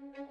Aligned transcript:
thank 0.00 0.16
you 0.18 0.25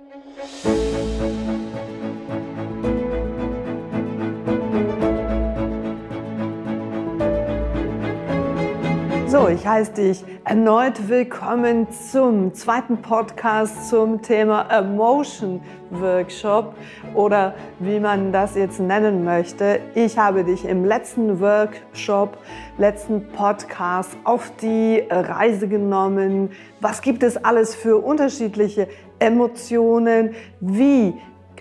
Ich 9.51 9.67
heiße 9.67 9.91
dich 9.91 10.23
erneut 10.43 11.07
willkommen 11.07 11.87
zum 11.91 12.53
zweiten 12.55 12.97
Podcast 12.97 13.89
zum 13.89 14.21
Thema 14.23 14.67
Emotion 14.71 15.61
Workshop 15.91 16.73
oder 17.13 17.53
wie 17.79 17.99
man 17.99 18.31
das 18.31 18.55
jetzt 18.55 18.79
nennen 18.79 19.23
möchte. 19.23 19.81
Ich 19.93 20.17
habe 20.17 20.43
dich 20.43 20.65
im 20.65 20.83
letzten 20.83 21.39
Workshop, 21.39 22.39
letzten 22.79 23.27
Podcast 23.33 24.17
auf 24.23 24.51
die 24.61 25.03
Reise 25.11 25.67
genommen. 25.67 26.49
Was 26.81 27.01
gibt 27.01 27.21
es 27.21 27.37
alles 27.37 27.75
für 27.75 27.97
unterschiedliche 27.97 28.87
Emotionen? 29.19 30.33
Wie 30.59 31.13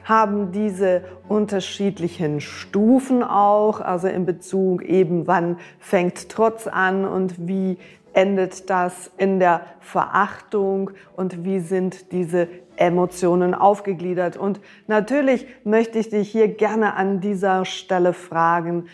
haben 0.04 0.52
diese 0.52 1.02
unterschiedlichen 1.28 2.40
Stufen 2.40 3.22
auch, 3.22 3.80
also 3.80 4.06
in 4.06 4.26
Bezug 4.26 4.82
eben, 4.82 5.26
wann 5.26 5.58
fängt 5.78 6.28
Trotz 6.28 6.66
an 6.66 7.04
und 7.04 7.48
wie 7.48 7.78
endet 8.12 8.70
das 8.70 9.10
in 9.16 9.40
der 9.40 9.62
Verachtung 9.80 10.90
und 11.16 11.44
wie 11.44 11.58
sind 11.58 12.12
diese 12.12 12.48
Emotionen 12.76 13.54
aufgegliedert. 13.54 14.36
Und 14.36 14.60
natürlich 14.86 15.46
möchte 15.64 15.98
ich 15.98 16.10
dich 16.10 16.30
hier 16.30 16.48
gerne 16.48 16.94
an 16.94 17.20
dieser 17.20 17.64
Stelle 17.64 18.12
fragen, 18.12 18.86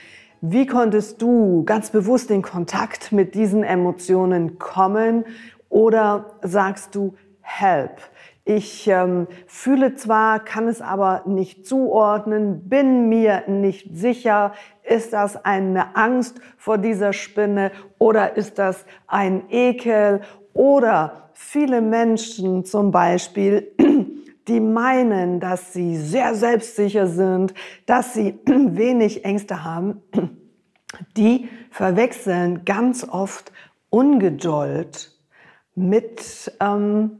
wie 0.42 0.66
konntest 0.66 1.20
du 1.20 1.64
ganz 1.64 1.90
bewusst 1.90 2.30
in 2.30 2.40
Kontakt 2.40 3.12
mit 3.12 3.34
diesen 3.34 3.62
Emotionen 3.62 4.58
kommen 4.58 5.24
oder 5.68 6.38
sagst 6.42 6.94
du 6.94 7.14
Help? 7.42 8.00
Ich 8.44 8.88
ähm, 8.88 9.26
fühle 9.46 9.94
zwar, 9.94 10.40
kann 10.40 10.66
es 10.66 10.80
aber 10.80 11.22
nicht 11.26 11.66
zuordnen, 11.66 12.68
bin 12.68 13.08
mir 13.08 13.44
nicht 13.48 13.96
sicher, 13.96 14.54
ist 14.82 15.12
das 15.12 15.44
eine 15.44 15.94
Angst 15.94 16.40
vor 16.56 16.78
dieser 16.78 17.12
Spinne 17.12 17.70
oder 17.98 18.36
ist 18.36 18.58
das 18.58 18.86
ein 19.06 19.44
Ekel? 19.50 20.22
Oder 20.52 21.30
viele 21.34 21.80
Menschen 21.80 22.64
zum 22.64 22.90
Beispiel, 22.90 23.72
die 24.48 24.60
meinen, 24.60 25.38
dass 25.38 25.72
sie 25.72 25.96
sehr 25.96 26.34
selbstsicher 26.34 27.06
sind, 27.06 27.54
dass 27.86 28.14
sie 28.14 28.38
wenig 28.46 29.24
Ängste 29.24 29.62
haben, 29.62 30.02
die 31.16 31.48
verwechseln 31.70 32.64
ganz 32.64 33.06
oft 33.08 33.52
Ungeduld 33.90 35.12
mit 35.74 36.52
ähm, 36.60 37.19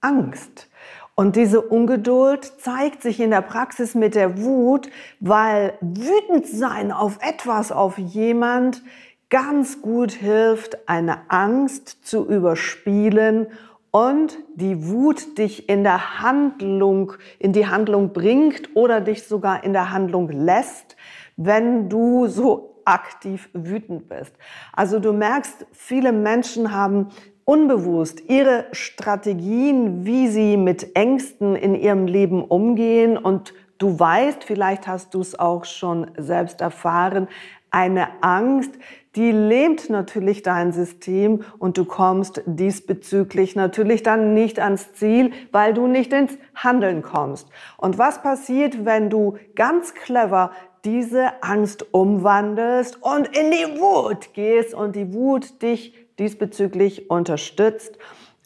Angst. 0.00 0.68
Und 1.14 1.36
diese 1.36 1.60
Ungeduld 1.60 2.44
zeigt 2.60 3.02
sich 3.02 3.20
in 3.20 3.30
der 3.30 3.42
Praxis 3.42 3.94
mit 3.94 4.14
der 4.14 4.40
Wut, 4.42 4.88
weil 5.20 5.74
wütend 5.80 6.46
sein 6.46 6.92
auf 6.92 7.18
etwas, 7.20 7.72
auf 7.72 7.98
jemand 7.98 8.82
ganz 9.28 9.82
gut 9.82 10.12
hilft, 10.12 10.88
eine 10.88 11.18
Angst 11.28 12.06
zu 12.06 12.26
überspielen 12.26 13.48
und 13.90 14.38
die 14.54 14.88
Wut 14.88 15.38
dich 15.38 15.68
in 15.68 15.84
der 15.84 16.20
Handlung, 16.20 17.12
in 17.38 17.52
die 17.52 17.66
Handlung 17.66 18.12
bringt 18.12 18.74
oder 18.74 19.00
dich 19.00 19.24
sogar 19.24 19.64
in 19.64 19.72
der 19.72 19.90
Handlung 19.90 20.30
lässt, 20.30 20.96
wenn 21.36 21.88
du 21.88 22.28
so 22.28 22.82
aktiv 22.84 23.48
wütend 23.52 24.08
bist. 24.08 24.34
Also 24.72 24.98
du 24.98 25.12
merkst, 25.12 25.66
viele 25.72 26.12
Menschen 26.12 26.72
haben 26.72 27.08
unbewusst 27.44 28.28
ihre 28.28 28.66
Strategien, 28.72 30.04
wie 30.04 30.28
sie 30.28 30.56
mit 30.56 30.96
Ängsten 30.96 31.56
in 31.56 31.74
ihrem 31.74 32.06
Leben 32.06 32.44
umgehen. 32.44 33.16
Und 33.16 33.54
du 33.78 33.98
weißt, 33.98 34.44
vielleicht 34.44 34.86
hast 34.86 35.14
du 35.14 35.20
es 35.20 35.38
auch 35.38 35.64
schon 35.64 36.10
selbst 36.16 36.60
erfahren, 36.60 37.28
eine 37.70 38.08
Angst, 38.22 38.72
die 39.16 39.32
lähmt 39.32 39.90
natürlich 39.90 40.42
dein 40.42 40.72
System 40.72 41.44
und 41.58 41.78
du 41.78 41.84
kommst 41.84 42.42
diesbezüglich 42.46 43.56
natürlich 43.56 44.02
dann 44.04 44.34
nicht 44.34 44.60
ans 44.60 44.92
Ziel, 44.92 45.32
weil 45.50 45.74
du 45.74 45.88
nicht 45.88 46.12
ins 46.12 46.38
Handeln 46.54 47.02
kommst. 47.02 47.48
Und 47.76 47.98
was 47.98 48.22
passiert, 48.22 48.84
wenn 48.84 49.10
du 49.10 49.36
ganz 49.56 49.94
clever 49.94 50.52
diese 50.84 51.42
Angst 51.42 51.92
umwandelst 51.92 53.02
und 53.02 53.36
in 53.36 53.50
die 53.50 53.80
Wut 53.80 54.32
gehst 54.32 54.74
und 54.74 54.96
die 54.96 55.12
Wut 55.12 55.60
dich 55.62 55.99
diesbezüglich 56.20 57.10
unterstützt. 57.10 57.98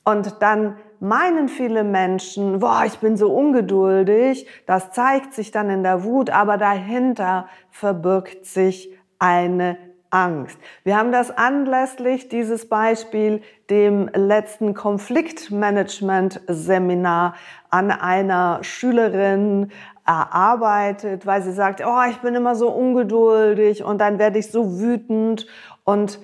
Und 0.05 0.41
dann 0.41 0.79
meinen 1.01 1.49
viele 1.49 1.83
Menschen, 1.85 2.61
boah, 2.61 2.85
ich 2.87 2.99
bin 2.99 3.19
so 3.19 3.35
ungeduldig, 3.35 4.47
das 4.67 4.93
zeigt 4.93 5.35
sich 5.35 5.51
dann 5.51 5.69
in 5.69 5.83
der 5.83 6.05
Wut, 6.05 6.31
aber 6.31 6.57
dahinter 6.57 7.49
verbirgt 7.71 8.47
sich 8.47 8.89
eine 9.19 9.77
Angst. 10.11 10.59
Wir 10.85 10.97
haben 10.97 11.13
das 11.13 11.31
anlässlich 11.31 12.29
dieses 12.29 12.69
Beispiel 12.69 13.43
dem 13.69 14.09
letzten 14.15 14.73
Konfliktmanagement-Seminar 14.73 17.35
an 17.71 17.91
einer 17.91 18.61
Schülerin 18.63 19.73
erarbeitet, 20.07 21.27
weil 21.27 21.43
sie 21.43 21.53
sagt, 21.53 21.83
oh, 21.85 22.03
ich 22.09 22.19
bin 22.19 22.35
immer 22.35 22.55
so 22.55 22.71
ungeduldig 22.71 23.83
und 23.83 23.99
dann 23.99 24.19
werde 24.19 24.39
ich 24.39 24.53
so 24.53 24.79
wütend 24.79 25.47
und 25.83 26.21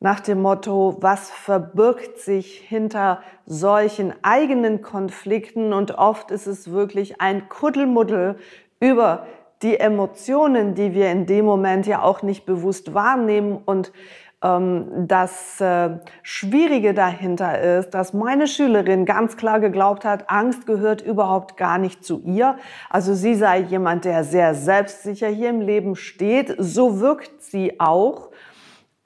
nach 0.00 0.20
dem 0.20 0.42
Motto, 0.42 0.98
was 1.00 1.30
verbirgt 1.30 2.18
sich 2.18 2.58
hinter 2.58 3.22
solchen 3.46 4.12
eigenen 4.22 4.82
Konflikten 4.82 5.72
und 5.72 5.96
oft 5.96 6.30
ist 6.30 6.46
es 6.46 6.70
wirklich 6.70 7.20
ein 7.20 7.48
Kuddelmuddel 7.48 8.36
über 8.78 9.26
die 9.62 9.78
Emotionen, 9.78 10.74
die 10.74 10.92
wir 10.92 11.10
in 11.10 11.24
dem 11.24 11.46
Moment 11.46 11.86
ja 11.86 12.02
auch 12.02 12.22
nicht 12.22 12.44
bewusst 12.44 12.92
wahrnehmen 12.92 13.56
und 13.64 13.90
ähm, 14.42 15.08
das 15.08 15.60
äh, 15.62 15.98
Schwierige 16.22 16.92
dahinter 16.92 17.78
ist, 17.78 17.90
dass 17.90 18.12
meine 18.12 18.46
Schülerin 18.46 19.06
ganz 19.06 19.38
klar 19.38 19.60
geglaubt 19.60 20.04
hat, 20.04 20.28
Angst 20.28 20.66
gehört 20.66 21.00
überhaupt 21.00 21.56
gar 21.56 21.78
nicht 21.78 22.04
zu 22.04 22.20
ihr. 22.22 22.56
Also 22.90 23.14
sie 23.14 23.34
sei 23.34 23.60
jemand, 23.60 24.04
der 24.04 24.24
sehr 24.24 24.54
selbstsicher 24.54 25.28
hier 25.28 25.48
im 25.48 25.62
Leben 25.62 25.96
steht. 25.96 26.54
So 26.58 27.00
wirkt 27.00 27.42
sie 27.42 27.80
auch 27.80 28.30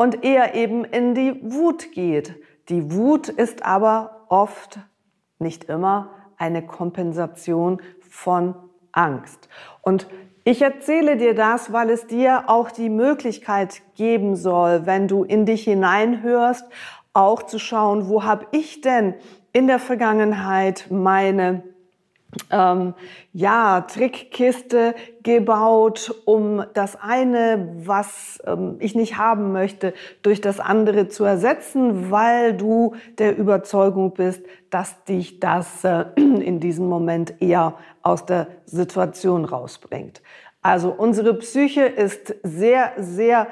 und 0.00 0.24
eher 0.24 0.54
eben 0.54 0.86
in 0.86 1.14
die 1.14 1.38
Wut 1.42 1.92
geht. 1.92 2.36
Die 2.70 2.90
Wut 2.90 3.28
ist 3.28 3.66
aber 3.66 4.24
oft, 4.30 4.78
nicht 5.38 5.64
immer, 5.64 6.08
eine 6.38 6.64
Kompensation 6.64 7.82
von 8.08 8.54
Angst. 8.92 9.50
Und 9.82 10.06
ich 10.42 10.62
erzähle 10.62 11.18
dir 11.18 11.34
das, 11.34 11.74
weil 11.74 11.90
es 11.90 12.06
dir 12.06 12.44
auch 12.46 12.70
die 12.70 12.88
Möglichkeit 12.88 13.82
geben 13.94 14.36
soll, 14.36 14.86
wenn 14.86 15.06
du 15.06 15.22
in 15.22 15.44
dich 15.44 15.64
hineinhörst, 15.64 16.64
auch 17.12 17.42
zu 17.42 17.58
schauen, 17.58 18.08
wo 18.08 18.24
habe 18.24 18.46
ich 18.52 18.80
denn 18.80 19.12
in 19.52 19.66
der 19.66 19.78
Vergangenheit 19.78 20.86
meine 20.88 21.62
ähm, 22.50 22.94
ja, 23.32 23.82
Trickkiste 23.82 24.94
gebaut, 25.22 26.14
um 26.24 26.64
das 26.74 26.96
eine, 27.00 27.74
was 27.84 28.38
ähm, 28.46 28.76
ich 28.78 28.94
nicht 28.94 29.18
haben 29.18 29.52
möchte, 29.52 29.94
durch 30.22 30.40
das 30.40 30.60
andere 30.60 31.08
zu 31.08 31.24
ersetzen, 31.24 32.10
weil 32.10 32.54
du 32.54 32.94
der 33.18 33.36
Überzeugung 33.36 34.14
bist, 34.14 34.42
dass 34.70 35.04
dich 35.04 35.40
das 35.40 35.84
äh, 35.84 36.04
in 36.16 36.60
diesem 36.60 36.88
Moment 36.88 37.34
eher 37.40 37.74
aus 38.02 38.26
der 38.26 38.46
Situation 38.64 39.44
rausbringt. 39.44 40.22
Also 40.62 40.90
unsere 40.90 41.34
Psyche 41.34 41.82
ist 41.82 42.34
sehr, 42.42 42.92
sehr 42.98 43.48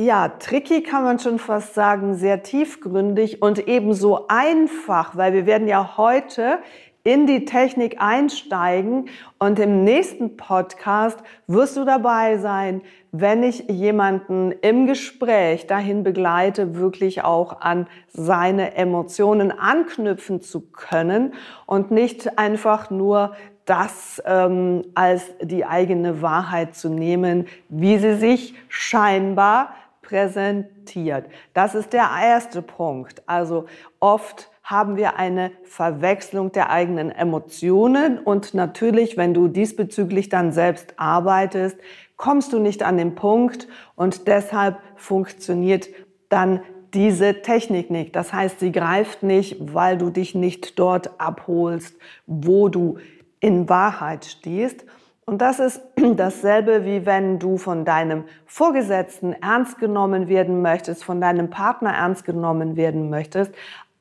ja, 0.00 0.28
tricky 0.28 0.82
kann 0.82 1.04
man 1.04 1.18
schon 1.18 1.38
fast 1.38 1.74
sagen, 1.74 2.14
sehr 2.14 2.42
tiefgründig 2.42 3.42
und 3.42 3.68
ebenso 3.68 4.26
einfach, 4.26 5.16
weil 5.16 5.32
wir 5.32 5.46
werden 5.46 5.68
ja 5.68 5.96
heute 5.96 6.58
in 7.04 7.26
die 7.26 7.44
Technik 7.44 7.96
einsteigen. 8.00 9.08
Und 9.38 9.58
im 9.58 9.84
nächsten 9.84 10.36
Podcast 10.36 11.18
wirst 11.46 11.76
du 11.76 11.84
dabei 11.84 12.38
sein, 12.38 12.82
wenn 13.10 13.42
ich 13.42 13.68
jemanden 13.68 14.52
im 14.62 14.86
Gespräch 14.86 15.66
dahin 15.66 16.02
begleite, 16.02 16.76
wirklich 16.76 17.24
auch 17.24 17.60
an 17.60 17.86
seine 18.08 18.74
Emotionen 18.74 19.52
anknüpfen 19.52 20.40
zu 20.40 20.60
können 20.60 21.34
und 21.66 21.90
nicht 21.90 22.38
einfach 22.38 22.90
nur 22.90 23.34
das 23.64 24.20
ähm, 24.26 24.82
als 24.94 25.30
die 25.40 25.64
eigene 25.64 26.22
Wahrheit 26.22 26.74
zu 26.74 26.88
nehmen, 26.88 27.46
wie 27.68 27.98
sie 27.98 28.14
sich 28.14 28.54
scheinbar 28.68 29.74
präsentiert. 30.12 31.24
Das 31.54 31.74
ist 31.74 31.94
der 31.94 32.10
erste 32.22 32.60
Punkt. 32.60 33.22
Also 33.26 33.64
oft 33.98 34.50
haben 34.62 34.96
wir 34.96 35.16
eine 35.16 35.52
Verwechslung 35.64 36.52
der 36.52 36.68
eigenen 36.68 37.10
Emotionen 37.10 38.18
und 38.18 38.52
natürlich, 38.52 39.16
wenn 39.16 39.32
du 39.32 39.48
diesbezüglich 39.48 40.28
dann 40.28 40.52
selbst 40.52 40.94
arbeitest, 40.98 41.78
kommst 42.16 42.52
du 42.52 42.58
nicht 42.58 42.82
an 42.82 42.98
den 42.98 43.14
Punkt 43.14 43.68
und 43.96 44.28
deshalb 44.28 44.78
funktioniert 44.96 45.88
dann 46.28 46.60
diese 46.92 47.40
Technik 47.40 47.90
nicht. 47.90 48.14
Das 48.14 48.34
heißt, 48.34 48.60
sie 48.60 48.70
greift 48.70 49.22
nicht, 49.22 49.74
weil 49.74 49.96
du 49.96 50.10
dich 50.10 50.34
nicht 50.34 50.78
dort 50.78 51.18
abholst, 51.18 51.96
wo 52.26 52.68
du 52.68 52.98
in 53.40 53.66
Wahrheit 53.70 54.26
stehst. 54.26 54.84
Und 55.32 55.38
das 55.38 55.60
ist 55.60 55.80
dasselbe, 56.16 56.84
wie 56.84 57.06
wenn 57.06 57.38
du 57.38 57.56
von 57.56 57.86
deinem 57.86 58.24
Vorgesetzten 58.44 59.32
ernst 59.32 59.78
genommen 59.78 60.28
werden 60.28 60.60
möchtest, 60.60 61.04
von 61.04 61.22
deinem 61.22 61.48
Partner 61.48 61.88
ernst 61.88 62.26
genommen 62.26 62.76
werden 62.76 63.08
möchtest, 63.08 63.50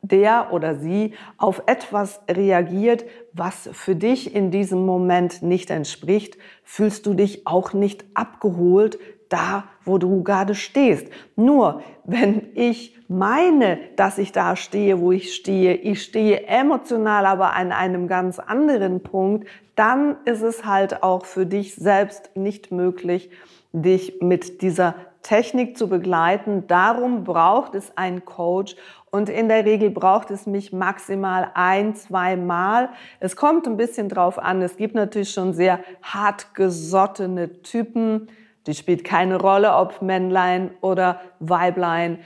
der 0.02 0.52
oder 0.52 0.76
sie 0.76 1.14
auf 1.38 1.64
etwas 1.68 2.20
reagiert, 2.30 3.06
was 3.32 3.70
für 3.72 3.96
dich 3.96 4.36
in 4.36 4.52
diesem 4.52 4.86
Moment 4.86 5.42
nicht 5.42 5.70
entspricht, 5.70 6.38
fühlst 6.66 7.06
du 7.06 7.14
dich 7.14 7.48
auch 7.48 7.72
nicht 7.72 8.04
abgeholt, 8.14 9.00
da, 9.32 9.64
wo 9.86 9.98
du 9.98 10.24
gerade 10.24 10.56
stehst. 10.56 11.08
Nur 11.36 11.82
wenn 12.04 12.50
ich 12.54 12.98
meine, 13.08 13.80
dass 13.96 14.18
ich 14.18 14.32
da 14.32 14.56
stehe, 14.56 15.00
wo 15.00 15.12
ich 15.12 15.34
stehe, 15.34 15.74
ich 15.74 16.04
stehe 16.04 16.48
emotional 16.48 17.26
aber 17.26 17.54
an 17.54 17.72
einem 17.72 18.08
ganz 18.08 18.40
anderen 18.40 19.02
Punkt, 19.02 19.48
dann 19.76 20.18
ist 20.26 20.42
es 20.42 20.66
halt 20.66 21.04
auch 21.04 21.26
für 21.26 21.46
dich 21.46 21.76
selbst 21.76 22.36
nicht 22.36 22.72
möglich, 22.72 23.32
dich 23.74 24.22
mit 24.22 24.62
dieser 24.62 24.96
Technik 25.24 25.78
zu 25.78 25.88
begleiten. 25.88 26.68
Darum 26.68 27.24
braucht 27.24 27.76
es 27.76 27.96
einen 27.96 28.26
Coach 28.26 28.76
und 29.12 29.30
in 29.30 29.50
der 29.50 29.66
Regel 29.66 29.90
braucht 29.90 30.32
es 30.32 30.46
mich 30.46 30.74
maximal 30.74 31.52
ein, 31.54 31.96
zwei 31.96 32.36
Mal. 32.36 32.90
Es 33.20 33.36
kommt 33.36 33.68
ein 33.68 33.78
bisschen 33.78 34.10
drauf 34.10 34.40
an. 34.40 34.62
Es 34.62 34.78
gibt 34.78 34.96
natürlich 34.96 35.32
schon 35.32 35.54
sehr 35.54 35.80
hartgesottene 36.02 37.62
Typen, 37.62 38.30
die 38.68 38.74
spielt 38.74 39.04
keine 39.04 39.40
Rolle, 39.40 39.76
ob 39.76 40.02
Männlein 40.02 40.72
oder 40.82 41.22
Weiblein, 41.40 42.20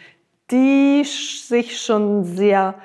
die 0.52 1.04
sich 1.04 1.80
schon 1.82 2.24
sehr 2.24 2.76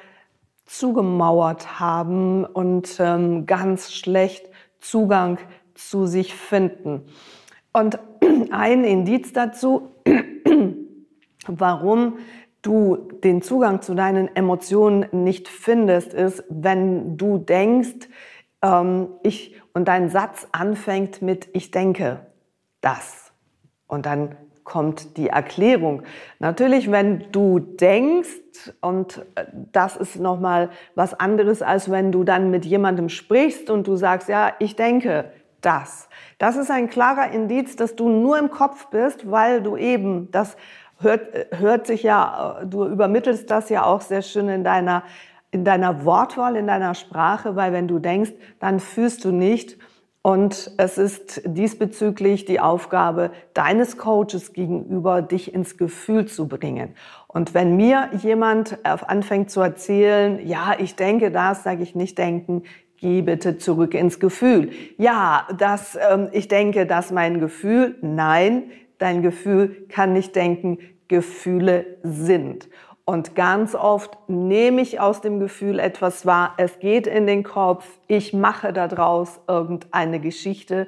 zugemauert 0.67 1.81
haben 1.81 2.45
und 2.45 2.97
ähm, 3.01 3.47
ganz 3.47 3.93
schlecht 3.93 4.49
Zugang 4.79 5.39
zu 5.75 6.07
sich 6.07 6.35
finden. 6.35 7.03
Und 7.73 7.99
ein 8.51 8.85
Indiz 8.85 9.33
dazu, 9.33 9.91
warum 11.47 12.19
du 12.63 13.09
den 13.25 13.43
Zugang 13.43 13.83
zu 13.83 13.95
deinen 13.95 14.35
Emotionen 14.37 15.07
nicht 15.13 15.49
findest, 15.49 16.15
ist, 16.15 16.45
wenn 16.49 17.17
du 17.17 17.39
denkst, 17.39 18.09
ähm, 18.63 19.09
ich 19.23 19.61
und 19.73 19.89
dein 19.89 20.09
Satz 20.09 20.47
anfängt 20.53 21.23
mit 21.23 21.49
ich 21.53 21.71
denke 21.71 22.27
das. 22.81 23.30
Und 23.91 24.07
dann 24.07 24.37
kommt 24.65 25.17
die 25.17 25.29
Erklärung. 25.29 26.05
Natürlich, 26.39 26.91
wenn 26.91 27.33
du 27.33 27.59
denkst, 27.59 28.73
und 28.81 29.19
äh, 29.35 29.47
das 29.73 29.97
ist 29.97 30.21
nochmal 30.21 30.71
was 30.95 31.19
anderes, 31.19 31.61
als 31.61 31.91
wenn 31.91 32.13
du 32.13 32.23
dann 32.23 32.51
mit 32.51 32.65
jemandem 32.65 33.09
sprichst 33.09 33.69
und 33.69 33.87
du 33.87 33.97
sagst, 33.97 34.29
ja, 34.29 34.53
ich 34.61 34.77
denke 34.77 35.33
das. 35.61 36.09
Das 36.39 36.57
ist 36.57 36.71
ein 36.71 36.89
klarer 36.89 37.33
Indiz, 37.33 37.75
dass 37.75 37.97
du 37.97 38.09
nur 38.09 38.39
im 38.39 38.51
Kopf 38.51 38.87
bist, 38.87 39.29
weil 39.29 39.61
du 39.61 39.77
eben, 39.77 40.31
das 40.31 40.57
hört, 41.01 41.35
äh, 41.35 41.47
hört 41.57 41.89
sich 41.89 42.05
ja, 42.05 42.61
äh, 42.61 42.67
du 42.67 42.87
übermittelst 42.87 43.51
das 43.51 43.71
ja 43.71 43.85
auch 43.85 44.03
sehr 44.03 44.23
schön 44.23 44.49
in 44.49 44.63
deiner, 44.63 45.03
in 45.51 45.65
deiner 45.65 46.05
Wortwahl, 46.05 46.55
in 46.55 46.69
deiner 46.69 46.95
Sprache, 46.95 47.57
weil 47.57 47.73
wenn 47.73 47.89
du 47.89 47.99
denkst, 47.99 48.33
dann 48.61 48.79
fühlst 48.79 49.25
du 49.25 49.33
nicht. 49.33 49.79
Und 50.23 50.73
es 50.77 50.99
ist 50.99 51.41
diesbezüglich 51.47 52.45
die 52.45 52.61
Aufgabe 52.61 53.31
deines 53.55 53.97
Coaches 53.97 54.53
gegenüber, 54.53 55.23
dich 55.23 55.55
ins 55.55 55.79
Gefühl 55.79 56.27
zu 56.27 56.47
bringen. 56.47 56.95
Und 57.27 57.55
wenn 57.55 57.77
mir 57.77 58.11
jemand 58.21 58.85
anfängt 58.85 59.51
zu 59.51 59.63
erzählen, 59.63 60.47
ja, 60.47 60.75
ich 60.79 60.95
denke 60.95 61.31
das, 61.31 61.63
sage 61.63 61.83
ich 61.83 61.95
nicht 61.95 62.19
denken, 62.19 62.65
geh 62.99 63.23
bitte 63.23 63.57
zurück 63.57 63.95
ins 63.95 64.21
Gefühl. 64.21 64.71
Ja, 64.99 65.49
das, 65.57 65.99
ähm, 66.11 66.29
ich 66.33 66.49
denke, 66.49 66.85
das 66.85 67.11
mein 67.11 67.41
Gefühl. 67.41 67.97
Nein, 68.03 68.65
dein 68.99 69.23
Gefühl 69.23 69.87
kann 69.89 70.13
nicht 70.13 70.37
denken, 70.37 70.79
Gefühle 71.09 71.99
sind. 72.03 72.69
Und 73.11 73.35
ganz 73.35 73.75
oft 73.75 74.17
nehme 74.29 74.83
ich 74.83 75.01
aus 75.01 75.21
dem 75.21 75.41
Gefühl 75.41 75.81
etwas 75.81 76.27
wahr, 76.27 76.55
es 76.59 76.79
geht 76.79 77.09
in 77.09 77.27
den 77.27 77.43
Kopf, 77.43 77.85
ich 78.07 78.33
mache 78.33 78.73
daraus 78.73 79.41
irgendeine 79.49 80.21
Geschichte. 80.21 80.87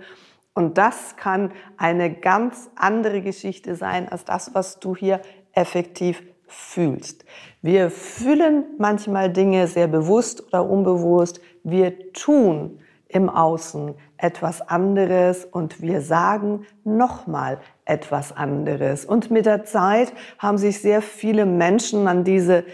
Und 0.54 0.78
das 0.78 1.16
kann 1.16 1.50
eine 1.78 2.14
ganz 2.14 2.70
andere 2.76 3.22
Geschichte 3.22 3.74
sein 3.74 4.08
als 4.08 4.24
das, 4.24 4.54
was 4.54 4.78
du 4.78 4.94
hier 4.94 5.20
effektiv 5.50 6.22
fühlst. 6.46 7.24
Wir 7.60 7.90
fühlen 7.90 8.66
manchmal 8.78 9.32
Dinge 9.32 9.66
sehr 9.66 9.88
bewusst 9.88 10.46
oder 10.46 10.64
unbewusst. 10.64 11.40
Wir 11.64 12.12
tun 12.12 12.78
im 13.08 13.30
Außen 13.30 13.96
etwas 14.22 14.66
anderes 14.68 15.44
und 15.44 15.82
wir 15.82 16.00
sagen 16.00 16.64
nochmal 16.84 17.58
etwas 17.84 18.34
anderes. 18.34 19.04
Und 19.04 19.32
mit 19.32 19.46
der 19.46 19.64
Zeit 19.64 20.12
haben 20.38 20.58
sich 20.58 20.80
sehr 20.80 21.02
viele 21.02 21.44
Menschen 21.44 22.06
an 22.06 22.22
diese 22.22 22.64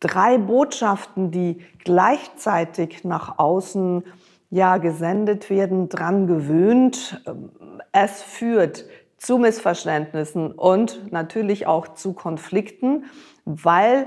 drei 0.00 0.38
Botschaften, 0.38 1.30
die 1.30 1.60
gleichzeitig 1.84 3.04
nach 3.04 3.38
außen 3.38 4.02
ja 4.48 4.78
gesendet 4.78 5.50
werden, 5.50 5.90
dran 5.90 6.26
gewöhnt. 6.26 7.22
Es 7.92 8.22
führt 8.22 8.86
zu 9.18 9.36
Missverständnissen 9.36 10.52
und 10.52 11.12
natürlich 11.12 11.66
auch 11.66 11.88
zu 11.94 12.14
Konflikten, 12.14 13.04
weil 13.44 14.06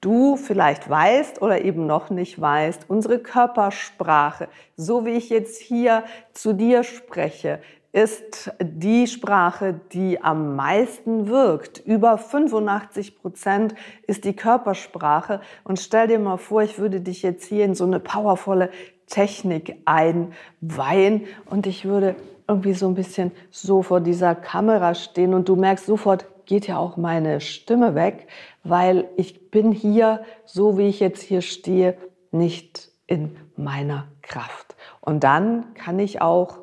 du 0.00 0.36
vielleicht 0.36 0.88
weißt 0.88 1.42
oder 1.42 1.64
eben 1.64 1.86
noch 1.86 2.10
nicht 2.10 2.40
weißt, 2.40 2.86
unsere 2.88 3.18
Körpersprache, 3.18 4.48
so 4.76 5.04
wie 5.04 5.10
ich 5.10 5.30
jetzt 5.30 5.60
hier 5.60 6.04
zu 6.32 6.52
dir 6.52 6.84
spreche, 6.84 7.60
ist 7.92 8.52
die 8.62 9.08
Sprache, 9.08 9.80
die 9.92 10.22
am 10.22 10.54
meisten 10.54 11.26
wirkt. 11.28 11.80
Über 11.80 12.18
85 12.18 13.18
Prozent 13.18 13.74
ist 14.06 14.24
die 14.24 14.34
Körpersprache. 14.36 15.40
Und 15.64 15.80
stell 15.80 16.06
dir 16.06 16.20
mal 16.20 16.36
vor, 16.36 16.62
ich 16.62 16.78
würde 16.78 17.00
dich 17.00 17.22
jetzt 17.22 17.44
hier 17.46 17.64
in 17.64 17.74
so 17.74 17.84
eine 17.84 17.98
powervolle 17.98 18.70
Technik 19.08 19.76
einweihen 19.86 21.24
und 21.46 21.66
ich 21.66 21.84
würde 21.84 22.14
irgendwie 22.46 22.74
so 22.74 22.86
ein 22.86 22.94
bisschen 22.94 23.32
so 23.50 23.82
vor 23.82 24.00
dieser 24.00 24.36
Kamera 24.36 24.94
stehen 24.94 25.34
und 25.34 25.48
du 25.48 25.56
merkst 25.56 25.86
sofort, 25.86 26.26
geht 26.50 26.66
ja 26.66 26.78
auch 26.78 26.96
meine 26.96 27.40
Stimme 27.40 27.94
weg, 27.94 28.26
weil 28.64 29.08
ich 29.16 29.52
bin 29.52 29.70
hier, 29.70 30.24
so 30.44 30.76
wie 30.76 30.88
ich 30.88 30.98
jetzt 30.98 31.22
hier 31.22 31.42
stehe, 31.42 31.96
nicht 32.32 32.90
in 33.06 33.36
meiner 33.54 34.08
Kraft. 34.20 34.74
Und 35.00 35.22
dann 35.22 35.74
kann 35.74 36.00
ich 36.00 36.20
auch 36.20 36.58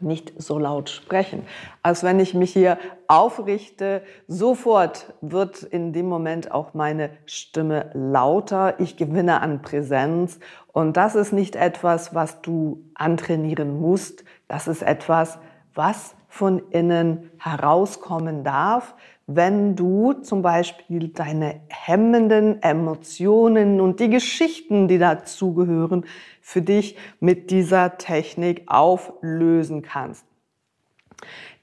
nicht 0.00 0.34
so 0.36 0.58
laut 0.58 0.90
sprechen. 0.90 1.46
Als 1.82 2.02
wenn 2.02 2.20
ich 2.20 2.34
mich 2.34 2.52
hier 2.52 2.76
aufrichte, 3.06 4.02
sofort 4.26 5.14
wird 5.22 5.62
in 5.62 5.94
dem 5.94 6.06
Moment 6.06 6.52
auch 6.52 6.74
meine 6.74 7.08
Stimme 7.24 7.90
lauter. 7.94 8.78
Ich 8.80 8.98
gewinne 8.98 9.40
an 9.40 9.62
Präsenz. 9.62 10.40
Und 10.72 10.98
das 10.98 11.14
ist 11.14 11.32
nicht 11.32 11.56
etwas, 11.56 12.14
was 12.14 12.42
du 12.42 12.84
antrainieren 12.94 13.80
musst. 13.80 14.24
Das 14.46 14.68
ist 14.68 14.82
etwas, 14.82 15.38
was 15.72 16.14
von 16.28 16.62
innen 16.70 17.30
herauskommen 17.38 18.44
darf, 18.44 18.94
wenn 19.26 19.76
du 19.76 20.14
zum 20.14 20.40
Beispiel 20.40 21.08
deine 21.08 21.60
hemmenden 21.68 22.62
Emotionen 22.62 23.80
und 23.80 24.00
die 24.00 24.08
Geschichten, 24.08 24.88
die 24.88 24.98
dazugehören, 24.98 26.06
für 26.40 26.62
dich 26.62 26.96
mit 27.20 27.50
dieser 27.50 27.98
Technik 27.98 28.62
auflösen 28.68 29.82
kannst. 29.82 30.24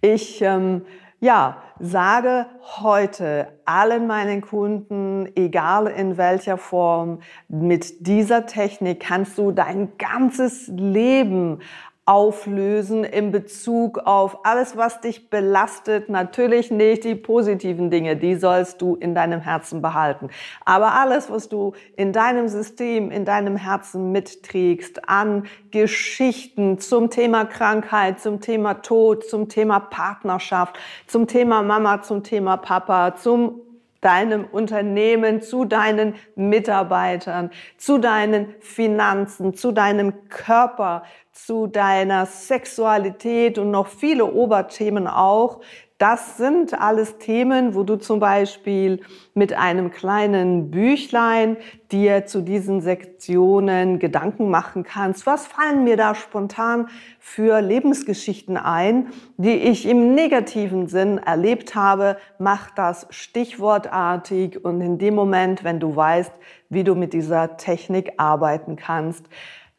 Ich 0.02 0.42
ähm, 0.44 0.84
ja, 1.20 1.58
sage 1.80 2.46
heute 2.82 3.48
allen 3.66 4.06
meinen 4.06 4.42
Kunden, 4.42 5.28
egal 5.36 5.88
in 5.88 6.18
welcher 6.18 6.58
Form, 6.58 7.20
mit 7.48 8.06
dieser 8.06 8.46
Technik 8.46 9.00
kannst 9.00 9.38
du 9.40 9.52
dein 9.52 9.98
ganzes 9.98 10.68
Leben 10.68 11.62
auflösen 12.06 13.04
in 13.04 13.32
Bezug 13.32 13.98
auf 13.98 14.46
alles, 14.46 14.78
was 14.78 15.02
dich 15.02 15.32
belastet. 15.32 16.08
Natürlich 16.08 16.70
nicht 16.70 17.04
die 17.04 17.16
positiven 17.16 17.90
Dinge, 17.90 18.16
die 18.16 18.36
sollst 18.36 18.80
du 18.82 18.96
in 18.96 19.16
deinem 19.16 19.40
Herzen 19.40 19.82
behalten. 19.82 20.30
Aber 20.66 20.94
alles, 20.94 21.32
was 21.32 21.50
du 21.50 21.74
in 21.96 22.14
deinem 22.14 22.48
System, 22.48 23.10
in 23.10 23.26
deinem 23.26 23.58
Herzen 23.58 24.12
mitträgst 24.12 25.10
an 25.10 25.46
Geschichten 25.72 26.78
zum 26.78 27.10
Thema 27.10 27.46
Krankheit, 27.46 28.20
zum 28.20 28.40
Thema 28.40 28.76
Tod, 28.76 29.28
zum 29.28 29.50
Thema 29.50 29.80
Partnerschaft, 29.80 30.78
zum 31.08 31.26
Thema 31.26 31.64
Mama, 31.64 32.04
zum 32.04 32.22
Thema 32.22 32.58
Papa, 32.58 33.16
zum 33.16 33.62
deinem 34.06 34.46
Unternehmen, 34.46 35.42
zu 35.42 35.66
deinen 35.66 36.14
Mitarbeitern, 36.36 37.50
zu 37.78 37.98
deinen 37.98 38.54
Finanzen, 38.60 39.56
zu 39.56 39.72
deinem 39.72 40.30
Körper, 40.30 41.04
zu 41.32 41.66
deiner 41.66 42.28
Sexualität 42.28 43.58
und 43.58 43.72
noch 43.72 43.88
viele 43.88 44.26
Oberthemen 44.26 45.08
auch, 45.08 45.60
Das 45.98 46.36
sind 46.36 46.74
alles 46.74 47.20
Themen, 47.20 47.74
wo 47.74 47.84
du 47.84 47.96
zum 47.96 48.20
Beispiel 48.20 49.00
mit 49.34 49.54
einem 49.54 49.92
kleinen 49.92 50.70
Büchlein 50.70 51.56
dir 51.90 52.26
zu 52.26 52.42
diesen 52.42 52.82
Sektionen 52.82 53.98
Gedanken 53.98 54.50
machen 54.50 54.84
kannst. 54.84 55.26
Was 55.26 55.48
fallen 55.48 55.86
mir 55.86 55.96
da 55.96 56.14
spontan 56.14 56.90
für 57.18 57.62
Lebensgeschichten 57.62 58.58
ein, 58.58 59.08
die 59.38 59.54
ich 59.54 59.86
im 59.86 60.14
negativen 60.14 60.88
Sinn 60.88 61.18
erlebt 61.18 61.76
habe? 61.76 62.18
Mach 62.40 62.72
das 62.72 63.08
stichwortartig 63.10 64.66
und 64.66 64.82
in 64.82 64.98
dem 64.98 65.16
Moment, 65.16 65.64
wenn 65.64 65.80
du 65.80 65.96
weißt, 65.96 66.34
wie 66.68 66.84
du 66.84 66.96
mit 66.96 67.14
dieser 67.14 67.56
Technik 67.56 68.16
arbeiten 68.18 68.76
kannst, 68.76 69.28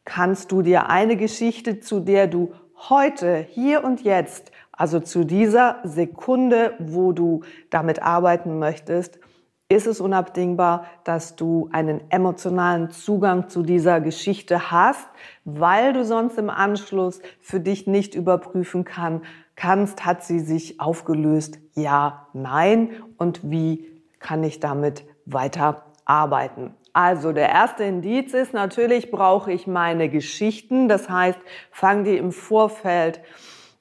kannst 0.03 0.51
du 0.51 0.63
dir 0.63 0.89
eine 0.89 1.15
Geschichte, 1.15 1.79
zu 1.79 1.99
der 1.99 2.25
du 2.25 2.53
heute, 2.89 3.45
hier 3.49 3.83
und 3.83 4.03
jetzt 4.03 4.51
also 4.77 4.99
zu 4.99 5.25
dieser 5.25 5.79
Sekunde, 5.83 6.75
wo 6.79 7.11
du 7.11 7.41
damit 7.69 8.01
arbeiten 8.01 8.59
möchtest, 8.59 9.19
ist 9.69 9.87
es 9.87 9.99
unabdingbar, 9.99 10.85
dass 11.03 11.35
du 11.35 11.67
einen 11.73 12.09
emotionalen 12.09 12.89
Zugang 12.89 13.49
zu 13.49 13.63
dieser 13.63 13.99
Geschichte 13.99 14.71
hast, 14.71 15.09
weil 15.43 15.91
du 15.91 16.05
sonst 16.05 16.37
im 16.37 16.49
Anschluss 16.49 17.19
für 17.41 17.59
dich 17.59 17.85
nicht 17.85 18.15
überprüfen 18.15 18.85
kann, 18.85 19.23
kannst, 19.57 20.05
hat 20.05 20.23
sie 20.23 20.39
sich 20.39 20.79
aufgelöst, 20.79 21.59
ja, 21.73 22.27
nein 22.31 22.91
und 23.17 23.51
wie 23.51 24.01
kann 24.19 24.43
ich 24.43 24.59
damit 24.59 25.03
weiter 25.25 25.83
arbeiten. 26.05 26.73
Also 26.93 27.33
der 27.33 27.49
erste 27.49 27.83
Indiz 27.83 28.33
ist 28.33 28.53
natürlich, 28.53 29.11
brauche 29.11 29.51
ich 29.51 29.67
meine 29.67 30.09
Geschichten. 30.09 30.87
Das 30.87 31.09
heißt, 31.09 31.37
fang 31.71 32.05
die 32.05 32.17
im 32.17 32.31
Vorfeld 32.31 33.21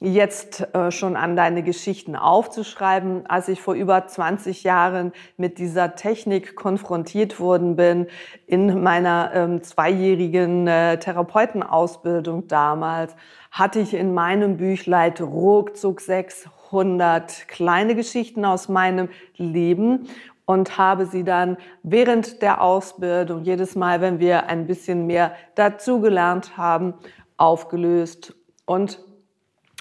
jetzt 0.00 0.74
äh, 0.74 0.90
schon 0.90 1.16
an, 1.16 1.36
deine 1.36 1.62
Geschichten 1.62 2.16
aufzuschreiben. 2.16 3.26
Als 3.26 3.48
ich 3.48 3.60
vor 3.60 3.74
über 3.74 4.06
20 4.06 4.62
Jahren 4.62 5.12
mit 5.36 5.58
dieser 5.58 5.94
Technik 5.94 6.54
konfrontiert 6.54 7.40
worden 7.40 7.76
bin, 7.76 8.06
in 8.46 8.82
meiner 8.82 9.30
ähm, 9.34 9.62
zweijährigen 9.62 10.66
äh, 10.66 10.98
Therapeutenausbildung 10.98 12.46
damals, 12.46 13.16
hatte 13.50 13.80
ich 13.80 13.94
in 13.94 14.12
meinem 14.12 14.58
Büchlein 14.58 15.14
ruckzuck 15.18 16.00
600 16.02 17.48
kleine 17.48 17.94
Geschichten 17.94 18.44
aus 18.44 18.68
meinem 18.68 19.08
Leben 19.36 20.08
und 20.44 20.78
habe 20.78 21.06
sie 21.06 21.24
dann 21.24 21.56
während 21.82 22.42
der 22.42 22.60
Ausbildung, 22.60 23.44
jedes 23.44 23.74
Mal, 23.74 24.00
wenn 24.00 24.20
wir 24.20 24.46
ein 24.46 24.66
bisschen 24.66 25.06
mehr 25.06 25.32
dazugelernt 25.54 26.56
haben, 26.58 26.94
aufgelöst 27.38 28.34
und 28.66 29.00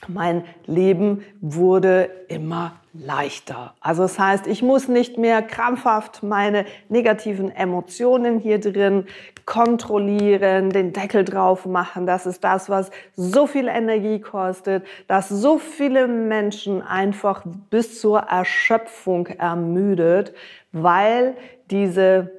mein 0.08 0.44
Leben 0.66 1.24
wurde 1.42 2.10
immer 2.28 2.74
leichter. 2.94 3.74
Also 3.82 4.04
das 4.04 4.20
heißt, 4.20 4.48
ich 4.48 4.62
muss 4.62 4.88
nicht 4.88 5.18
mehr 5.18 5.42
krampfhaft 5.42 6.24
meine 6.24 6.66
negativen 6.90 7.50
Emotionen 7.52 8.40
hier 8.40 8.60
drin 8.60 9.06
kontrollieren, 9.46 10.70
den 10.70 10.94
Deckel 10.94 11.24
drauf 11.24 11.66
machen. 11.66 12.06
Das 12.06 12.26
ist 12.26 12.44
das, 12.44 12.70
was 12.70 12.90
so 13.16 13.48
viel 13.48 13.68
Energie 13.68 14.20
kostet, 14.20 14.86
dass 15.08 15.30
so 15.30 15.58
viele 15.58 16.08
Menschen 16.08 16.82
einfach 16.82 17.44
bis 17.70 18.00
zur 18.00 18.20
Erschöpfung 18.20 19.28
ermüdet, 19.28 20.34
weil 20.72 21.36
diese 21.70 22.32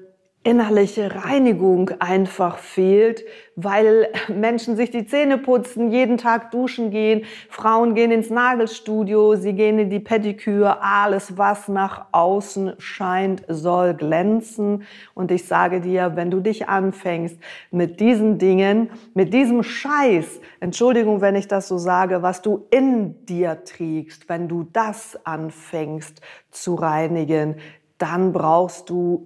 innerliche 0.46 1.12
Reinigung 1.24 1.90
einfach 1.98 2.58
fehlt, 2.58 3.24
weil 3.56 4.08
Menschen 4.28 4.76
sich 4.76 4.92
die 4.92 5.04
Zähne 5.04 5.38
putzen, 5.38 5.90
jeden 5.90 6.18
Tag 6.18 6.52
duschen 6.52 6.92
gehen, 6.92 7.24
Frauen 7.50 7.96
gehen 7.96 8.12
ins 8.12 8.30
Nagelstudio, 8.30 9.34
sie 9.34 9.54
gehen 9.54 9.80
in 9.80 9.90
die 9.90 9.98
Pediküre, 9.98 10.80
alles 10.82 11.36
was 11.36 11.66
nach 11.66 12.06
außen 12.12 12.74
scheint, 12.78 13.42
soll 13.48 13.94
glänzen. 13.94 14.84
Und 15.14 15.32
ich 15.32 15.46
sage 15.46 15.80
dir, 15.80 16.12
wenn 16.14 16.30
du 16.30 16.38
dich 16.38 16.68
anfängst 16.68 17.40
mit 17.72 17.98
diesen 17.98 18.38
Dingen, 18.38 18.90
mit 19.14 19.34
diesem 19.34 19.64
Scheiß, 19.64 20.40
Entschuldigung, 20.60 21.20
wenn 21.22 21.34
ich 21.34 21.48
das 21.48 21.66
so 21.66 21.76
sage, 21.76 22.22
was 22.22 22.40
du 22.40 22.66
in 22.70 23.26
dir 23.26 23.64
trägst, 23.64 24.28
wenn 24.28 24.46
du 24.46 24.62
das 24.72 25.18
anfängst 25.26 26.20
zu 26.52 26.76
reinigen, 26.76 27.56
dann 27.98 28.32
brauchst 28.32 28.90
du 28.90 29.24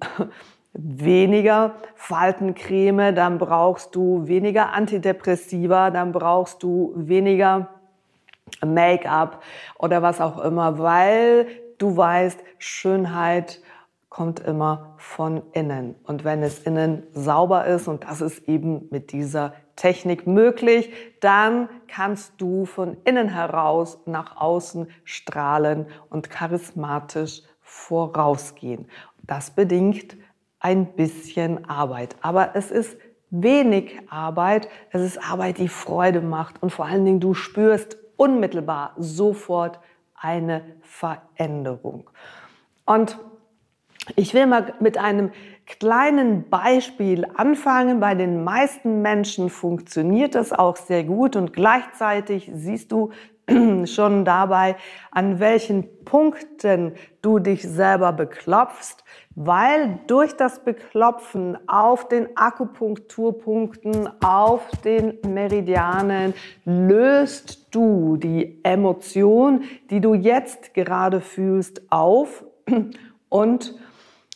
weniger 0.73 1.75
Faltencreme, 1.95 3.15
dann 3.15 3.39
brauchst 3.39 3.95
du 3.95 4.27
weniger 4.27 4.73
Antidepressiva, 4.73 5.91
dann 5.91 6.13
brauchst 6.13 6.63
du 6.63 6.93
weniger 6.97 7.69
Make-up 8.65 9.43
oder 9.79 10.03
was 10.03 10.21
auch 10.21 10.39
immer, 10.45 10.79
weil 10.79 11.47
du 11.79 11.97
weißt, 11.97 12.41
Schönheit 12.59 13.61
kommt 14.09 14.41
immer 14.41 14.95
von 14.99 15.43
innen. 15.53 15.95
Und 16.03 16.25
wenn 16.25 16.43
es 16.43 16.59
innen 16.61 17.05
sauber 17.13 17.67
ist, 17.67 17.87
und 17.87 18.05
das 18.05 18.21
ist 18.21 18.49
eben 18.49 18.89
mit 18.91 19.13
dieser 19.13 19.55
Technik 19.77 20.27
möglich, 20.27 20.93
dann 21.21 21.69
kannst 21.87 22.35
du 22.39 22.67
von 22.67 22.97
innen 23.05 23.29
heraus 23.29 23.99
nach 24.07 24.37
außen 24.37 24.89
strahlen 25.05 25.87
und 26.11 26.29
charismatisch 26.29 27.43
vorausgehen. 27.63 28.89
Das 29.23 29.53
bedingt 29.53 30.17
ein 30.61 30.93
bisschen 30.95 31.69
Arbeit. 31.69 32.17
Aber 32.21 32.55
es 32.55 32.71
ist 32.71 32.97
wenig 33.31 33.99
Arbeit. 34.09 34.69
Es 34.91 35.03
ist 35.03 35.19
Arbeit, 35.19 35.59
die 35.59 35.69
Freude 35.69 36.21
macht. 36.21 36.63
Und 36.63 36.71
vor 36.71 36.87
allen 36.87 37.05
Dingen, 37.05 37.21
du 37.21 37.35
spürst 37.35 37.97
unmittelbar 38.17 38.95
sofort 38.99 39.81
eine 40.15 40.63
Veränderung. 40.83 42.11
Und 42.85 43.19
ich 44.17 44.35
will 44.35 44.47
mal 44.47 44.75
mit 44.81 44.99
einem 44.99 45.31
kleinen 45.67 46.49
Beispiel 46.51 47.27
anfangen. 47.37 48.01
Bei 48.01 48.15
den 48.15 48.45
meisten 48.45 49.03
Menschen 49.03 49.49
funktioniert 49.49 50.35
das 50.35 50.53
auch 50.53 50.77
sehr 50.77 51.05
gut 51.05 51.37
und 51.37 51.53
gleichzeitig 51.53 52.51
siehst 52.53 52.93
du 52.93 53.11
schon 53.87 54.25
dabei, 54.25 54.77
an 55.11 55.41
welchen 55.41 56.05
Punkten 56.05 56.93
du 57.23 57.39
dich 57.39 57.63
selber 57.63 58.13
beklopfst, 58.13 59.05
weil 59.35 59.99
durch 60.07 60.37
das 60.37 60.63
Beklopfen 60.65 61.59
auf 61.69 62.09
den 62.09 62.29
Akupunkturpunkten, 62.37 64.09
auf 64.23 64.63
den 64.85 65.19
Meridianen 65.27 66.35
löst 66.65 67.75
du 67.75 68.17
die 68.17 68.61
Emotion, 68.63 69.65
die 69.91 70.01
du 70.01 70.15
jetzt 70.15 70.75
gerade 70.75 71.21
fühlst, 71.21 71.83
auf 71.91 72.45
und 73.29 73.75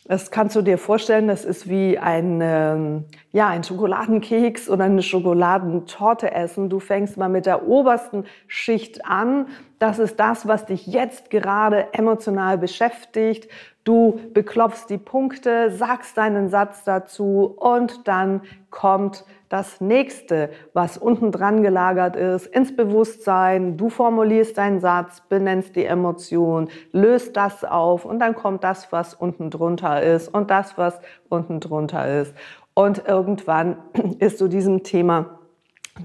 das 0.07 0.29
kannst 0.29 0.55
du 0.55 0.61
dir 0.61 0.77
vorstellen, 0.77 1.27
das 1.27 1.45
ist 1.45 1.67
wie 1.67 1.97
ein, 1.97 2.39
ähm, 2.39 3.05
ja, 3.31 3.47
ein 3.47 3.63
Schokoladenkeks 3.63 4.69
oder 4.69 4.83
eine 4.83 5.01
Schokoladentorte 5.01 6.31
essen. 6.31 6.69
Du 6.69 6.79
fängst 6.79 7.17
mal 7.17 7.27
mit 7.27 7.47
der 7.47 7.67
obersten 7.67 8.25
Schicht 8.47 9.03
an. 9.03 9.47
Das 9.79 9.97
ist 9.97 10.19
das, 10.19 10.47
was 10.47 10.67
dich 10.67 10.85
jetzt 10.85 11.31
gerade 11.31 11.91
emotional 11.93 12.59
beschäftigt. 12.59 13.49
Du 13.83 14.19
beklopfst 14.31 14.85
die 14.89 14.99
Punkte, 14.99 15.71
sagst 15.71 16.17
deinen 16.17 16.49
Satz 16.49 16.83
dazu 16.83 17.55
und 17.57 18.07
dann 18.07 18.41
kommt 18.69 19.25
das 19.55 19.79
nächste, 19.79 20.49
was 20.73 20.97
unten 20.97 21.31
dran 21.31 21.63
gelagert 21.63 22.17
ist, 22.17 22.45
ins 22.47 22.75
Bewusstsein. 22.75 23.77
Du 23.77 23.89
formulierst 23.89 24.57
deinen 24.57 24.81
Satz, 24.81 25.21
benennst 25.29 25.77
die 25.77 25.85
Emotion, 25.85 26.67
löst 26.91 27.37
das 27.37 27.63
auf 27.63 28.03
und 28.03 28.19
dann 28.19 28.35
kommt 28.35 28.65
das, 28.65 28.91
was 28.91 29.13
unten 29.13 29.49
drunter 29.49 30.03
ist 30.03 30.27
und 30.27 30.51
das, 30.51 30.77
was 30.77 30.99
unten 31.29 31.61
drunter 31.61 32.19
ist. 32.19 32.35
Und 32.73 33.07
irgendwann 33.07 33.77
ist 34.19 34.39
zu 34.39 34.49
diesem 34.49 34.83
Thema 34.83 35.39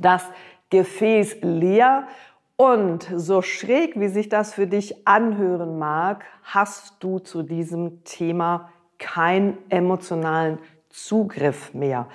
das 0.00 0.25
Gefäß 0.71 1.38
leer 1.42 2.07
und 2.57 3.11
so 3.16 3.42
schräg, 3.42 3.99
wie 3.99 4.07
sich 4.07 4.28
das 4.28 4.54
für 4.54 4.69
dich 4.69 5.09
anhören 5.09 5.76
mag, 5.76 6.25
hast 6.45 7.02
du 7.02 7.19
zu 7.19 7.42
diesem 7.42 8.04
Thema 8.04 8.71
keinen 8.99 9.59
emotionalen 9.71 10.61
Zugriff 10.88 11.75
mehr. 11.75 12.07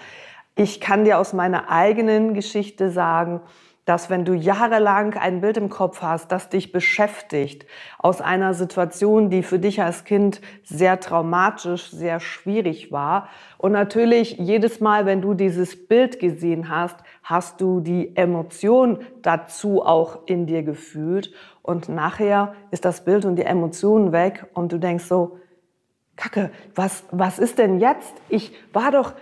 Ich 0.56 0.80
kann 0.80 1.04
dir 1.04 1.20
aus 1.20 1.34
meiner 1.34 1.70
eigenen 1.70 2.34
Geschichte 2.34 2.90
sagen, 2.90 3.42
dass 3.86 4.10
wenn 4.10 4.26
du 4.26 4.34
jahrelang 4.34 5.14
ein 5.14 5.42
Bild 5.42 5.58
im 5.58 5.70
Kopf 5.70 6.02
hast, 6.02 6.32
das 6.32 6.50
dich 6.50 6.72
beschäftigt, 6.72 7.68
aus 8.00 8.20
einer 8.20 8.56
Situation, 8.56 9.30
die 9.30 9.44
für 9.44 9.60
dich 9.60 9.82
als 9.82 10.06
Kind 10.06 10.42
sehr 10.64 11.00
traumatisch, 11.00 11.92
sehr 11.92 12.20
schwierig 12.20 12.92
war. 12.92 13.30
Und 13.60 13.74
natürlich 13.74 14.38
jedes 14.40 14.80
Mal, 14.80 15.06
wenn 15.06 15.22
du 15.22 15.36
dieses 15.36 15.88
Bild 15.88 16.20
gesehen 16.20 16.70
hast, 16.70 16.98
hast 17.22 17.62
du 17.62 17.80
die 17.80 18.16
Emotion 18.16 19.00
dazu 19.22 19.84
auch 19.84 20.20
in 20.26 20.48
dir 20.48 20.64
gefühlt. 20.64 21.32
Und 21.62 21.88
nachher 21.88 22.56
ist 22.72 22.86
das 22.86 23.06
Bild 23.06 23.26
und 23.26 23.36
die 23.36 23.46
Emotion 23.46 24.12
weg 24.12 24.48
und 24.54 24.72
du 24.72 24.80
denkst 24.80 25.06
so, 25.06 25.38
Kacke, 26.16 26.50
was, 26.74 27.04
was 27.12 27.40
ist 27.40 27.60
denn 27.60 27.80
jetzt? 27.80 28.14
Ich 28.30 28.54
war 28.72 28.90
doch 28.90 29.14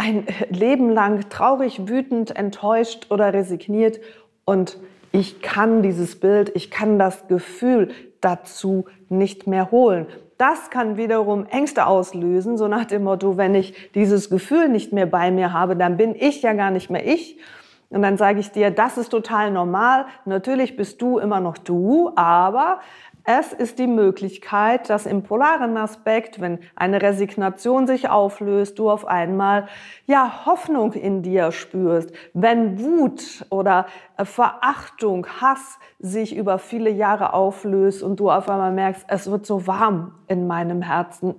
ein 0.00 0.26
Leben 0.48 0.88
lang 0.88 1.28
traurig, 1.28 1.86
wütend, 1.86 2.34
enttäuscht 2.34 3.08
oder 3.10 3.34
resigniert 3.34 4.00
und 4.46 4.78
ich 5.12 5.42
kann 5.42 5.82
dieses 5.82 6.18
Bild, 6.18 6.52
ich 6.54 6.70
kann 6.70 6.98
das 6.98 7.28
Gefühl 7.28 7.90
dazu 8.22 8.86
nicht 9.10 9.46
mehr 9.46 9.70
holen. 9.70 10.06
Das 10.38 10.70
kann 10.70 10.96
wiederum 10.96 11.44
Ängste 11.46 11.86
auslösen, 11.86 12.56
so 12.56 12.66
nach 12.66 12.86
dem 12.86 13.04
Motto, 13.04 13.36
wenn 13.36 13.54
ich 13.54 13.92
dieses 13.92 14.30
Gefühl 14.30 14.70
nicht 14.70 14.90
mehr 14.90 15.04
bei 15.04 15.30
mir 15.30 15.52
habe, 15.52 15.76
dann 15.76 15.98
bin 15.98 16.14
ich 16.14 16.40
ja 16.40 16.54
gar 16.54 16.70
nicht 16.70 16.88
mehr 16.88 17.06
ich. 17.06 17.38
Und 17.90 18.00
dann 18.00 18.16
sage 18.16 18.40
ich 18.40 18.50
dir, 18.52 18.70
das 18.70 18.96
ist 18.96 19.10
total 19.10 19.50
normal. 19.50 20.06
Natürlich 20.24 20.76
bist 20.76 21.02
du 21.02 21.18
immer 21.18 21.40
noch 21.40 21.58
du, 21.58 22.12
aber 22.14 22.80
es 23.24 23.52
ist 23.52 23.78
die 23.78 23.86
Möglichkeit, 23.86 24.88
dass 24.88 25.06
im 25.06 25.22
polaren 25.22 25.76
Aspekt, 25.76 26.40
wenn 26.40 26.58
eine 26.74 27.02
Resignation 27.02 27.86
sich 27.86 28.08
auflöst, 28.08 28.78
du 28.78 28.90
auf 28.90 29.06
einmal 29.06 29.68
ja 30.06 30.46
Hoffnung 30.46 30.92
in 30.92 31.22
dir 31.22 31.52
spürst. 31.52 32.12
Wenn 32.34 32.80
Wut 32.80 33.46
oder 33.50 33.86
äh, 34.16 34.24
Verachtung, 34.24 35.26
Hass 35.40 35.78
sich 35.98 36.36
über 36.36 36.58
viele 36.58 36.90
Jahre 36.90 37.32
auflöst 37.34 38.02
und 38.02 38.20
du 38.20 38.30
auf 38.30 38.48
einmal 38.48 38.72
merkst, 38.72 39.04
es 39.08 39.30
wird 39.30 39.46
so 39.46 39.66
warm 39.66 40.14
in 40.28 40.46
meinem 40.46 40.82
Herzen 40.82 41.34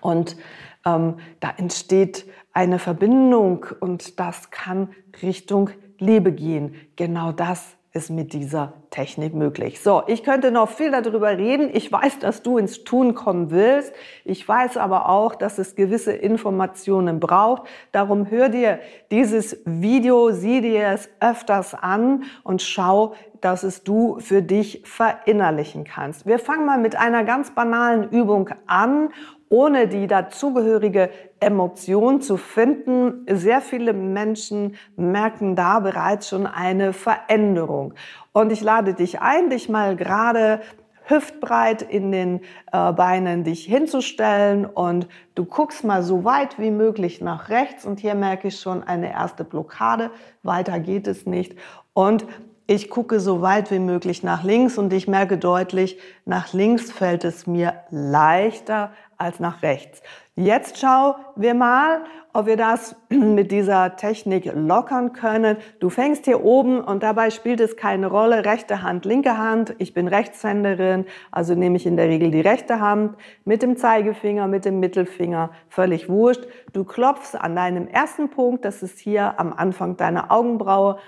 und 0.00 0.36
ähm, 0.84 1.16
da 1.40 1.50
entsteht 1.56 2.26
eine 2.52 2.78
Verbindung 2.78 3.66
und 3.80 4.18
das 4.20 4.50
kann 4.50 4.90
Richtung 5.22 5.70
Liebe 5.98 6.32
gehen. 6.32 6.74
Genau 6.96 7.32
das 7.32 7.77
ist 7.98 8.10
mit 8.10 8.32
dieser 8.32 8.74
Technik 8.90 9.34
möglich. 9.34 9.80
So, 9.80 10.04
ich 10.06 10.22
könnte 10.22 10.52
noch 10.52 10.68
viel 10.68 10.92
darüber 10.92 11.36
reden. 11.36 11.68
Ich 11.72 11.90
weiß, 11.90 12.20
dass 12.20 12.42
du 12.42 12.56
ins 12.56 12.84
Tun 12.84 13.16
kommen 13.16 13.50
willst. 13.50 13.92
Ich 14.24 14.48
weiß 14.48 14.76
aber 14.76 15.08
auch, 15.08 15.34
dass 15.34 15.58
es 15.58 15.74
gewisse 15.74 16.12
Informationen 16.12 17.18
braucht. 17.18 17.64
Darum 17.90 18.30
hör 18.30 18.48
dir 18.48 18.78
dieses 19.10 19.58
Video, 19.64 20.30
sieh 20.30 20.60
dir 20.60 20.86
es 20.86 21.10
öfters 21.18 21.74
an 21.74 22.22
und 22.44 22.62
schau, 22.62 23.14
dass 23.40 23.64
es 23.64 23.82
du 23.82 24.20
für 24.20 24.42
dich 24.42 24.82
verinnerlichen 24.84 25.82
kannst. 25.82 26.24
Wir 26.24 26.38
fangen 26.38 26.64
mal 26.64 26.78
mit 26.78 26.96
einer 26.96 27.24
ganz 27.24 27.50
banalen 27.50 28.10
Übung 28.10 28.50
an 28.66 29.10
ohne 29.48 29.88
die 29.88 30.06
dazugehörige 30.06 31.10
Emotion 31.40 32.20
zu 32.20 32.36
finden. 32.36 33.26
Sehr 33.30 33.60
viele 33.60 33.92
Menschen 33.92 34.76
merken 34.96 35.56
da 35.56 35.80
bereits 35.80 36.28
schon 36.28 36.46
eine 36.46 36.92
Veränderung. 36.92 37.94
Und 38.32 38.52
ich 38.52 38.60
lade 38.60 38.94
dich 38.94 39.20
ein, 39.20 39.50
dich 39.50 39.68
mal 39.68 39.96
gerade 39.96 40.60
hüftbreit 41.08 41.82
in 41.82 42.12
den 42.12 42.40
äh, 42.72 42.92
Beinen 42.92 43.42
dich 43.42 43.64
hinzustellen 43.64 44.66
und 44.66 45.08
du 45.34 45.44
guckst 45.44 45.84
mal 45.84 46.02
so 46.02 46.24
weit 46.24 46.58
wie 46.58 46.70
möglich 46.70 47.20
nach 47.20 47.48
rechts 47.48 47.86
und 47.86 47.98
hier 48.00 48.14
merke 48.14 48.48
ich 48.48 48.60
schon 48.60 48.82
eine 48.82 49.10
erste 49.10 49.44
Blockade. 49.44 50.10
Weiter 50.42 50.78
geht 50.80 51.06
es 51.06 51.26
nicht. 51.26 51.56
Und 51.94 52.26
ich 52.70 52.90
gucke 52.90 53.18
so 53.18 53.40
weit 53.40 53.70
wie 53.70 53.78
möglich 53.78 54.22
nach 54.22 54.44
links 54.44 54.76
und 54.76 54.92
ich 54.92 55.08
merke 55.08 55.38
deutlich, 55.38 55.98
nach 56.26 56.52
links 56.52 56.92
fällt 56.92 57.24
es 57.24 57.46
mir 57.46 57.72
leichter 57.90 58.92
als 59.16 59.40
nach 59.40 59.62
rechts. 59.62 60.02
Jetzt 60.36 60.78
schauen 60.78 61.14
wir 61.34 61.54
mal, 61.54 62.02
ob 62.34 62.44
wir 62.44 62.58
das 62.58 62.94
mit 63.08 63.50
dieser 63.52 63.96
Technik 63.96 64.52
lockern 64.54 65.14
können. 65.14 65.56
Du 65.80 65.88
fängst 65.88 66.26
hier 66.26 66.44
oben 66.44 66.82
und 66.82 67.02
dabei 67.02 67.30
spielt 67.30 67.60
es 67.60 67.78
keine 67.78 68.08
Rolle, 68.08 68.44
rechte 68.44 68.82
Hand, 68.82 69.06
linke 69.06 69.38
Hand. 69.38 69.74
Ich 69.78 69.94
bin 69.94 70.06
Rechtshänderin, 70.06 71.06
also 71.30 71.54
nehme 71.54 71.76
ich 71.76 71.86
in 71.86 71.96
der 71.96 72.08
Regel 72.08 72.30
die 72.30 72.42
rechte 72.42 72.80
Hand 72.80 73.16
mit 73.46 73.62
dem 73.62 73.78
Zeigefinger, 73.78 74.46
mit 74.46 74.66
dem 74.66 74.78
Mittelfinger, 74.78 75.50
völlig 75.70 76.10
wurscht. 76.10 76.46
Du 76.74 76.84
klopfst 76.84 77.34
an 77.34 77.56
deinem 77.56 77.88
ersten 77.88 78.28
Punkt, 78.28 78.66
das 78.66 78.82
ist 78.82 78.98
hier 78.98 79.40
am 79.40 79.54
Anfang 79.54 79.96
deiner 79.96 80.30
Augenbraue 80.30 80.98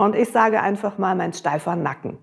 und 0.00 0.16
ich 0.16 0.30
sage 0.30 0.62
einfach 0.62 0.96
mal 0.96 1.14
mein 1.14 1.34
steifer 1.34 1.76
Nacken. 1.76 2.16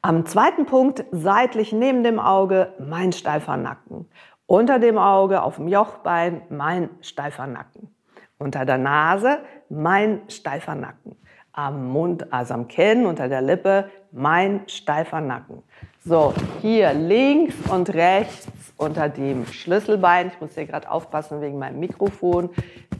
Am 0.00 0.24
zweiten 0.24 0.64
Punkt, 0.64 1.04
seitlich 1.10 1.72
neben 1.72 2.02
dem 2.02 2.18
Auge, 2.18 2.72
mein 2.78 3.12
steifer 3.12 3.58
Nacken. 3.58 4.08
Unter 4.46 4.78
dem 4.78 4.96
Auge, 4.96 5.42
auf 5.42 5.56
dem 5.56 5.68
Jochbein, 5.68 6.40
mein 6.48 6.88
steifer 7.02 7.46
Nacken. 7.46 7.94
Unter 8.38 8.64
der 8.64 8.78
Nase, 8.78 9.40
mein 9.68 10.22
steifer 10.28 10.74
Nacken. 10.74 11.16
Am 11.52 11.92
Mund, 11.92 12.32
also 12.32 12.54
am 12.54 12.66
Kinn, 12.66 13.04
unter 13.04 13.28
der 13.28 13.42
Lippe, 13.42 13.90
mein 14.10 14.62
steifer 14.68 15.20
Nacken. 15.20 15.62
So, 16.02 16.32
hier 16.62 16.94
links 16.94 17.56
und 17.70 17.92
rechts 17.92 18.48
unter 18.78 19.10
dem 19.10 19.44
Schlüsselbein. 19.44 20.28
Ich 20.28 20.40
muss 20.40 20.54
hier 20.54 20.64
gerade 20.64 20.90
aufpassen 20.90 21.42
wegen 21.42 21.58
meinem 21.58 21.78
Mikrofon. 21.78 22.48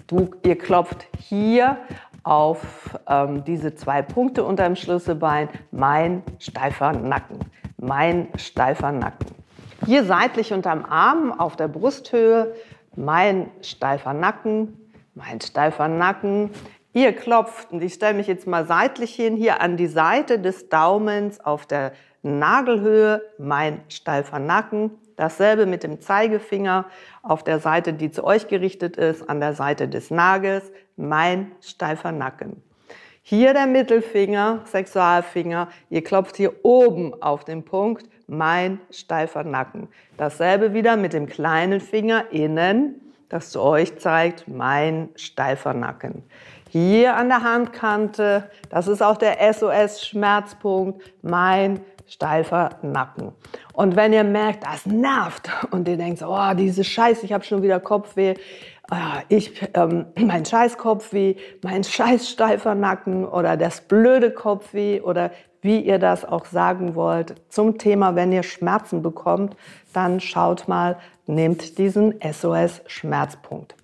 Du, 0.06 0.32
ihr 0.42 0.58
klopft 0.58 1.06
hier 1.18 1.78
auf 2.28 2.98
ähm, 3.08 3.42
diese 3.44 3.74
zwei 3.74 4.02
Punkte 4.02 4.44
unter 4.44 4.64
dem 4.64 4.76
Schlüsselbein, 4.76 5.48
mein 5.70 6.22
steifer 6.38 6.92
Nacken, 6.92 7.38
mein 7.78 8.28
steifer 8.36 8.92
Nacken. 8.92 9.28
Hier 9.86 10.04
seitlich 10.04 10.52
unterm 10.52 10.84
Arm 10.84 11.32
auf 11.32 11.56
der 11.56 11.68
Brusthöhe, 11.68 12.54
mein 12.94 13.50
steifer 13.62 14.12
Nacken, 14.12 14.90
mein 15.14 15.40
steifer 15.40 15.88
Nacken. 15.88 16.50
Ihr 16.92 17.12
klopft 17.14 17.72
und 17.72 17.82
ich 17.82 17.94
stelle 17.94 18.14
mich 18.14 18.26
jetzt 18.26 18.46
mal 18.46 18.66
seitlich 18.66 19.14
hin, 19.14 19.36
hier 19.36 19.62
an 19.62 19.78
die 19.78 19.86
Seite 19.86 20.38
des 20.38 20.68
Daumens 20.68 21.40
auf 21.40 21.64
der 21.64 21.92
Nagelhöhe, 22.22 23.22
mein 23.38 23.80
steifer 23.88 24.38
Nacken. 24.38 24.90
Dasselbe 25.16 25.64
mit 25.64 25.82
dem 25.82 26.00
Zeigefinger 26.00 26.84
auf 27.22 27.42
der 27.42 27.58
Seite, 27.58 27.94
die 27.94 28.10
zu 28.10 28.22
euch 28.22 28.48
gerichtet 28.48 28.96
ist, 28.98 29.28
an 29.28 29.40
der 29.40 29.54
Seite 29.54 29.88
des 29.88 30.10
Nagels, 30.10 30.70
mein 30.98 31.52
steifer 31.60 32.12
Nacken. 32.12 32.62
Hier 33.22 33.52
der 33.52 33.66
Mittelfinger, 33.66 34.62
Sexualfinger, 34.64 35.68
ihr 35.90 36.02
klopft 36.02 36.36
hier 36.36 36.64
oben 36.64 37.22
auf 37.22 37.44
den 37.44 37.62
Punkt, 37.62 38.06
mein 38.26 38.80
steifer 38.90 39.44
Nacken. 39.44 39.88
Dasselbe 40.16 40.72
wieder 40.72 40.96
mit 40.96 41.12
dem 41.12 41.26
kleinen 41.26 41.80
Finger 41.80 42.24
innen, 42.30 43.00
das 43.28 43.50
zu 43.50 43.60
euch 43.60 43.98
zeigt, 43.98 44.48
mein 44.48 45.10
steifer 45.14 45.74
Nacken. 45.74 46.22
Hier 46.70 47.16
an 47.16 47.28
der 47.28 47.42
Handkante, 47.42 48.50
das 48.70 48.88
ist 48.88 49.02
auch 49.02 49.16
der 49.16 49.38
SOS-Schmerzpunkt, 49.52 51.02
mein 51.22 51.80
steifer 52.08 52.70
Nacken. 52.82 53.32
Und 53.72 53.96
wenn 53.96 54.12
ihr 54.12 54.24
merkt, 54.24 54.64
das 54.64 54.86
nervt 54.86 55.50
und 55.70 55.88
ihr 55.88 55.96
denkt, 55.96 56.22
oh, 56.22 56.54
diese 56.54 56.84
Scheiße, 56.84 57.24
ich 57.24 57.32
habe 57.32 57.44
schon 57.44 57.62
wieder 57.62 57.80
Kopfweh, 57.80 58.34
ah, 58.90 59.22
ich, 59.28 59.68
ähm, 59.74 60.06
mein 60.18 60.44
scheiß 60.44 60.78
Kopfweh, 60.78 61.36
mein 61.62 61.84
scheiß 61.84 62.28
steifer 62.28 62.74
Nacken 62.74 63.26
oder 63.26 63.56
das 63.56 63.80
blöde 63.82 64.30
Kopfweh 64.30 65.00
oder 65.00 65.30
wie 65.60 65.80
ihr 65.80 65.98
das 65.98 66.24
auch 66.24 66.46
sagen 66.46 66.94
wollt 66.94 67.34
zum 67.48 67.78
Thema, 67.78 68.14
wenn 68.14 68.32
ihr 68.32 68.44
Schmerzen 68.44 69.02
bekommt, 69.02 69.56
dann 69.92 70.20
schaut 70.20 70.68
mal, 70.68 70.96
nehmt 71.26 71.78
diesen 71.78 72.14
SOS-Schmerzpunkt. 72.20 73.74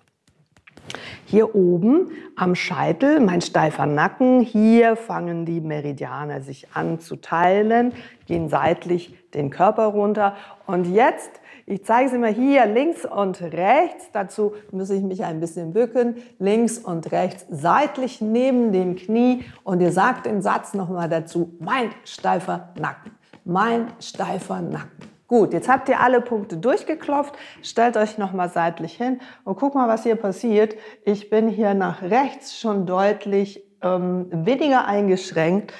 Hier 1.35 1.53
oben 1.53 2.11
am 2.37 2.55
Scheitel, 2.55 3.19
mein 3.19 3.41
steifer 3.41 3.85
Nacken, 3.85 4.39
hier 4.39 4.95
fangen 4.95 5.45
die 5.45 5.59
Meridiane 5.59 6.41
sich 6.41 6.69
an 6.73 7.01
zu 7.01 7.17
teilen, 7.17 7.91
gehen 8.25 8.47
seitlich 8.47 9.13
den 9.33 9.49
Körper 9.49 9.87
runter. 9.87 10.37
Und 10.65 10.85
jetzt, 10.85 11.29
ich 11.65 11.83
zeige 11.83 12.07
es 12.07 12.13
immer 12.13 12.29
hier 12.29 12.65
links 12.67 13.05
und 13.05 13.41
rechts, 13.41 14.11
dazu 14.13 14.53
muss 14.71 14.89
ich 14.89 15.03
mich 15.03 15.25
ein 15.25 15.41
bisschen 15.41 15.73
bücken, 15.73 16.15
links 16.39 16.77
und 16.77 17.11
rechts 17.11 17.45
seitlich 17.49 18.21
neben 18.21 18.71
dem 18.71 18.95
Knie. 18.95 19.43
Und 19.65 19.81
ihr 19.81 19.91
sagt 19.91 20.27
den 20.27 20.41
Satz 20.41 20.73
nochmal 20.73 21.09
dazu, 21.09 21.53
mein 21.59 21.89
steifer 22.05 22.69
Nacken, 22.79 23.11
mein 23.43 23.87
steifer 23.99 24.61
Nacken. 24.61 25.14
Gut, 25.27 25.53
jetzt 25.53 25.67
habt 25.67 25.89
ihr 25.89 25.99
alle 25.99 26.21
Punkte 26.21 26.57
durchgeklopft. 26.57 27.35
Stellt 27.63 27.97
euch 27.97 28.17
nochmal 28.17 28.49
seitlich 28.49 28.95
hin 28.95 29.19
und 29.43 29.57
guck 29.57 29.73
mal, 29.73 29.87
was 29.87 30.03
hier 30.03 30.15
passiert. 30.15 30.75
Ich 31.03 31.29
bin 31.29 31.47
hier 31.47 31.73
nach 31.73 32.03
rechts 32.03 32.59
schon 32.59 32.85
deutlich 32.85 33.63
ähm, 33.81 34.27
weniger 34.31 34.85
eingeschränkt 34.85 35.73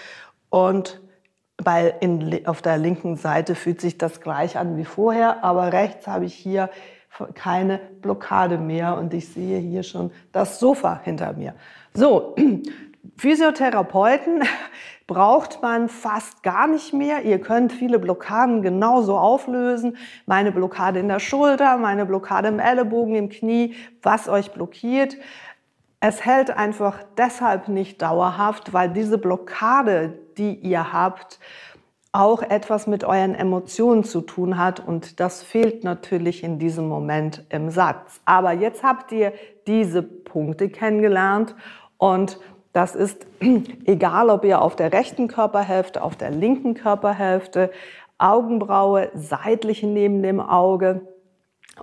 und 0.49 1.01
weil 1.63 1.95
in, 1.99 2.45
auf 2.47 2.61
der 2.61 2.77
linken 2.77 3.15
Seite 3.15 3.55
fühlt 3.55 3.79
sich 3.79 3.97
das 3.97 4.19
gleich 4.19 4.57
an 4.57 4.77
wie 4.77 4.85
vorher, 4.85 5.43
aber 5.43 5.71
rechts 5.71 6.07
habe 6.07 6.25
ich 6.25 6.33
hier 6.33 6.69
keine 7.33 7.79
Blockade 8.01 8.57
mehr 8.57 8.97
und 8.97 9.13
ich 9.13 9.29
sehe 9.29 9.59
hier 9.59 9.83
schon 9.83 10.11
das 10.31 10.59
Sofa 10.59 10.99
hinter 11.03 11.33
mir. 11.33 11.53
So, 11.93 12.35
Physiotherapeuten 13.17 14.43
braucht 15.07 15.61
man 15.61 15.87
fast 15.87 16.41
gar 16.41 16.67
nicht 16.67 16.93
mehr. 16.93 17.23
Ihr 17.23 17.39
könnt 17.39 17.71
viele 17.71 17.99
Blockaden 17.99 18.61
genauso 18.61 19.17
auflösen. 19.17 19.97
Meine 20.25 20.51
Blockade 20.51 20.99
in 20.99 21.07
der 21.07 21.19
Schulter, 21.19 21.77
meine 21.77 22.05
Blockade 22.05 22.47
im 22.47 22.59
Ellenbogen, 22.59 23.15
im 23.15 23.29
Knie, 23.29 23.75
was 24.01 24.27
euch 24.27 24.51
blockiert. 24.51 25.17
Es 25.99 26.25
hält 26.25 26.51
einfach 26.51 26.99
deshalb 27.17 27.67
nicht 27.67 28.01
dauerhaft, 28.01 28.73
weil 28.73 28.89
diese 28.89 29.17
Blockade, 29.17 30.19
die 30.37 30.55
ihr 30.55 30.91
habt, 30.91 31.39
auch 32.15 32.41
etwas 32.41 32.87
mit 32.87 33.03
euren 33.03 33.35
Emotionen 33.35 34.05
zu 34.05 34.21
tun 34.21 34.57
hat 34.57 34.79
und 34.79 35.19
das 35.19 35.43
fehlt 35.43 35.83
natürlich 35.83 36.43
in 36.43 36.59
diesem 36.59 36.87
Moment 36.87 37.43
im 37.49 37.69
Satz. 37.69 38.21
Aber 38.23 38.53
jetzt 38.53 38.83
habt 38.83 39.11
ihr 39.11 39.33
diese 39.67 40.01
Punkte 40.01 40.69
kennengelernt 40.69 41.55
und 41.97 42.39
das 42.75 42.93
ist 42.93 43.25
egal, 43.85 44.29
ob 44.29 44.43
ihr 44.43 44.61
auf 44.61 44.75
der 44.75 44.91
rechten 44.91 45.29
Körperhälfte, 45.29 46.03
auf 46.03 46.17
der 46.17 46.29
linken 46.29 46.73
Körperhälfte, 46.73 47.71
Augenbraue 48.17 49.09
seitlich 49.13 49.81
neben 49.81 50.21
dem 50.21 50.41
Auge. 50.41 51.07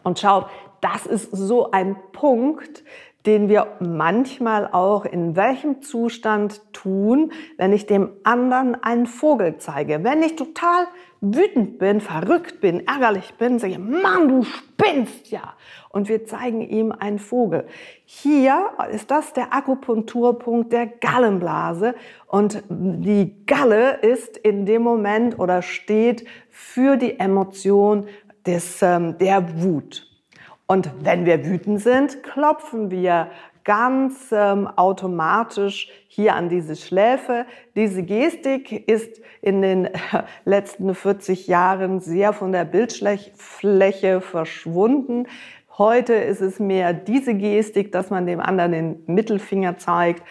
Und 0.03 0.19
schaut, 0.19 0.47
das 0.83 1.07
ist 1.07 1.31
so 1.31 1.71
ein 1.71 1.97
Punkt, 2.13 2.85
den 3.25 3.49
wir 3.49 3.69
manchmal 3.81 4.69
auch 4.71 5.05
in 5.05 5.35
welchem 5.37 5.81
Zustand 5.81 6.61
tun, 6.75 7.33
wenn 7.57 7.73
ich 7.73 7.87
dem 7.87 8.11
anderen 8.25 8.83
einen 8.83 9.07
Vogel 9.07 9.57
zeige. 9.59 10.05
Wenn 10.05 10.23
ich 10.23 10.37
total 10.37 10.87
wütend 11.23 11.79
bin, 11.79 12.01
verrückt 12.01 12.61
bin, 12.61 12.87
ärgerlich 12.87 13.35
bin, 13.39 13.61
sage 13.61 13.75
ich, 13.75 13.79
Mann, 13.79 14.29
du 14.29 14.43
spinnst 14.43 15.31
ja. 15.31 15.55
Und 15.89 16.09
wir 16.09 16.27
zeigen 16.27 16.61
ihm 16.63 16.91
einen 16.91 17.21
Vogel. 17.21 17.67
Hier 18.05 18.71
ist 18.91 19.11
das 19.11 19.33
der 19.33 19.55
Akupunkturpunkt 19.55 20.73
der 20.73 20.87
Gallenblase. 20.87 21.95
Und 22.27 22.65
die 22.69 23.47
Galle 23.47 23.99
ist 23.99 24.37
in 24.37 24.67
dem 24.67 24.83
Moment 24.83 25.39
oder 25.39 25.63
steht 25.63 26.27
für 26.51 26.97
die 26.97 27.21
Emotion 27.21 28.09
des, 28.45 28.83
ähm, 28.83 29.17
der 29.19 29.63
Wut. 29.63 30.09
Und 30.67 30.91
wenn 31.03 31.25
wir 31.25 31.45
wütend 31.45 31.81
sind, 31.81 32.23
klopfen 32.23 32.91
wir 32.91 33.29
ganz 33.65 34.33
ähm, 34.33 34.67
automatisch 34.67 35.89
hier 36.09 36.35
an 36.35 36.49
diese 36.49 36.77
Schläfe. 36.77 37.47
Diese 37.77 38.03
Gestik 38.03 38.89
ist 38.89 39.21
in 39.41 39.63
den 39.63 39.87
äh, 39.87 39.91
letzten 40.45 40.95
40 40.95 41.47
Jahren 41.47 42.01
sehr 42.01 42.33
von 42.33 42.53
der 42.53 42.65
Bildfläche 42.65 44.21
verschwunden. 44.21 45.27
Heute 45.79 46.15
ist 46.15 46.41
es 46.41 46.59
mehr 46.59 46.93
diese 46.93 47.35
Gestik, 47.35 47.93
dass 47.93 48.11
man 48.11 48.27
dem 48.27 48.41
anderen 48.41 48.73
den 48.73 49.03
Mittelfinger 49.07 49.79
zeigt. 49.79 50.23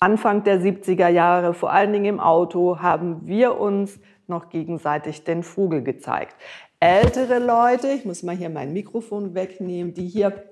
Anfang 0.00 0.44
der 0.44 0.60
70er 0.60 1.08
Jahre, 1.08 1.54
vor 1.54 1.72
allen 1.72 1.92
Dingen 1.92 2.04
im 2.04 2.20
Auto, 2.20 2.80
haben 2.80 3.26
wir 3.26 3.58
uns 3.58 3.98
noch 4.26 4.48
gegenseitig 4.48 5.24
den 5.24 5.42
Vogel 5.42 5.82
gezeigt 5.82 6.36
ältere 6.84 7.38
Leute, 7.38 7.88
ich 7.88 8.04
muss 8.04 8.22
mal 8.22 8.36
hier 8.36 8.50
mein 8.50 8.74
Mikrofon 8.74 9.34
wegnehmen, 9.34 9.94
die 9.94 10.06
hier 10.06 10.44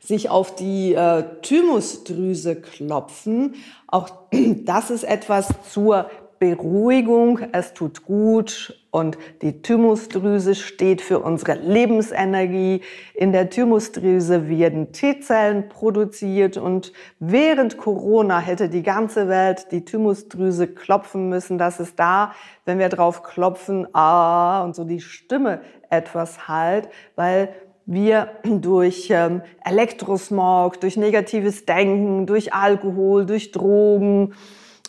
sich 0.00 0.30
auf 0.30 0.54
die 0.54 0.94
äh, 0.94 1.24
Thymusdrüse 1.42 2.56
klopfen. 2.56 3.54
Auch 3.86 4.10
das 4.64 4.90
ist 4.90 5.04
etwas 5.04 5.48
zur 5.70 6.10
Beruhigung, 6.38 7.40
es 7.52 7.74
tut 7.74 8.04
gut 8.04 8.78
und 8.90 9.18
die 9.42 9.60
Thymusdrüse 9.60 10.54
steht 10.54 11.00
für 11.00 11.18
unsere 11.18 11.54
Lebensenergie. 11.54 12.82
In 13.14 13.32
der 13.32 13.50
Thymusdrüse 13.50 14.48
werden 14.48 14.92
T-Zellen 14.92 15.68
produziert 15.68 16.56
und 16.56 16.92
während 17.18 17.76
Corona 17.76 18.38
hätte 18.38 18.68
die 18.68 18.84
ganze 18.84 19.28
Welt 19.28 19.66
die 19.72 19.84
Thymusdrüse 19.84 20.68
klopfen 20.68 21.28
müssen. 21.28 21.58
Das 21.58 21.80
ist 21.80 21.98
da, 21.98 22.32
wenn 22.64 22.78
wir 22.78 22.88
drauf 22.88 23.24
klopfen, 23.24 23.92
ah, 23.94 24.62
und 24.62 24.76
so 24.76 24.84
die 24.84 25.00
Stimme 25.00 25.60
etwas 25.90 26.46
halt, 26.46 26.88
weil 27.16 27.52
wir 27.88 28.28
durch 28.44 29.08
ähm, 29.10 29.42
Elektrosmog, 29.64 30.80
durch 30.80 30.96
negatives 30.96 31.64
Denken, 31.64 32.26
durch 32.26 32.52
Alkohol, 32.52 33.26
durch 33.26 33.50
Drogen, 33.50 34.34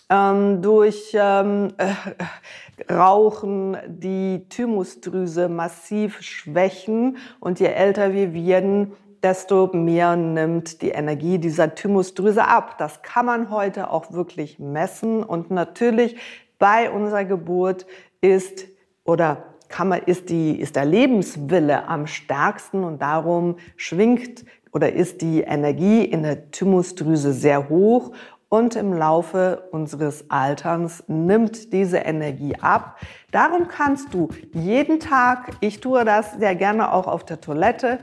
ähm, 0.10 0.62
durch 0.62 1.12
ähm, 1.14 1.70
äh, 1.78 2.94
Rauchen 2.94 3.78
die 3.88 4.46
Thymusdrüse 4.50 5.50
massiv 5.50 6.22
schwächen 6.22 7.18
und 7.40 7.60
je 7.60 7.68
älter 7.68 8.14
wir 8.14 8.34
werden, 8.34 8.94
desto 9.22 9.68
mehr 9.74 10.16
nimmt 10.16 10.82
die 10.82 10.90
Energie 10.90 11.40
dieser 11.40 11.76
Thymusdrüse 11.76 12.48
ab. 12.48 12.78
Das 12.78 13.02
kann 13.02 13.26
man 13.26 13.50
heute 13.50 13.92
auch 13.92 14.14
wirklich 14.14 14.60
messen 14.60 15.24
und 15.24 15.52
natürlich 15.52 16.16
bei 16.58 16.90
unserer 16.90 17.26
Geburt 17.26 17.86
ist 18.22 18.66
oder 19.04 19.44
kann 19.69 19.88
man, 19.88 20.01
ist, 20.03 20.29
die, 20.29 20.60
ist 20.60 20.75
der 20.75 20.86
Lebenswille 20.86 21.88
am 21.88 22.08
stärksten 22.08 22.84
und 22.84 23.01
darum 23.01 23.55
schwingt 23.77 24.43
oder 24.71 24.91
ist 24.91 25.21
die 25.21 25.41
Energie 25.41 26.03
in 26.03 26.23
der 26.23 26.51
Thymusdrüse 26.51 27.34
sehr 27.34 27.69
hoch 27.69 28.12
und 28.49 28.75
im 28.75 28.93
Laufe 28.93 29.67
unseres 29.71 30.29
Alterns 30.29 31.03
nimmt 31.08 31.71
diese 31.71 31.99
Energie 31.99 32.55
ab. 32.60 32.99
Darum 33.32 33.67
kannst 33.67 34.13
du 34.13 34.29
jeden 34.53 34.99
Tag, 34.99 35.51
ich 35.62 35.79
tue 35.79 36.03
das 36.03 36.34
sehr 36.34 36.55
gerne 36.55 36.91
auch 36.91 37.08
auf 37.08 37.23
der 37.23 37.39
Toilette, 37.39 37.99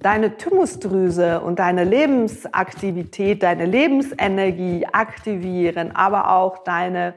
deine 0.00 0.36
Thymusdrüse 0.36 1.40
und 1.40 1.58
deine 1.58 1.84
Lebensaktivität, 1.84 3.42
deine 3.42 3.64
Lebensenergie 3.64 4.86
aktivieren, 4.92 5.96
aber 5.96 6.30
auch 6.30 6.58
deine 6.58 7.14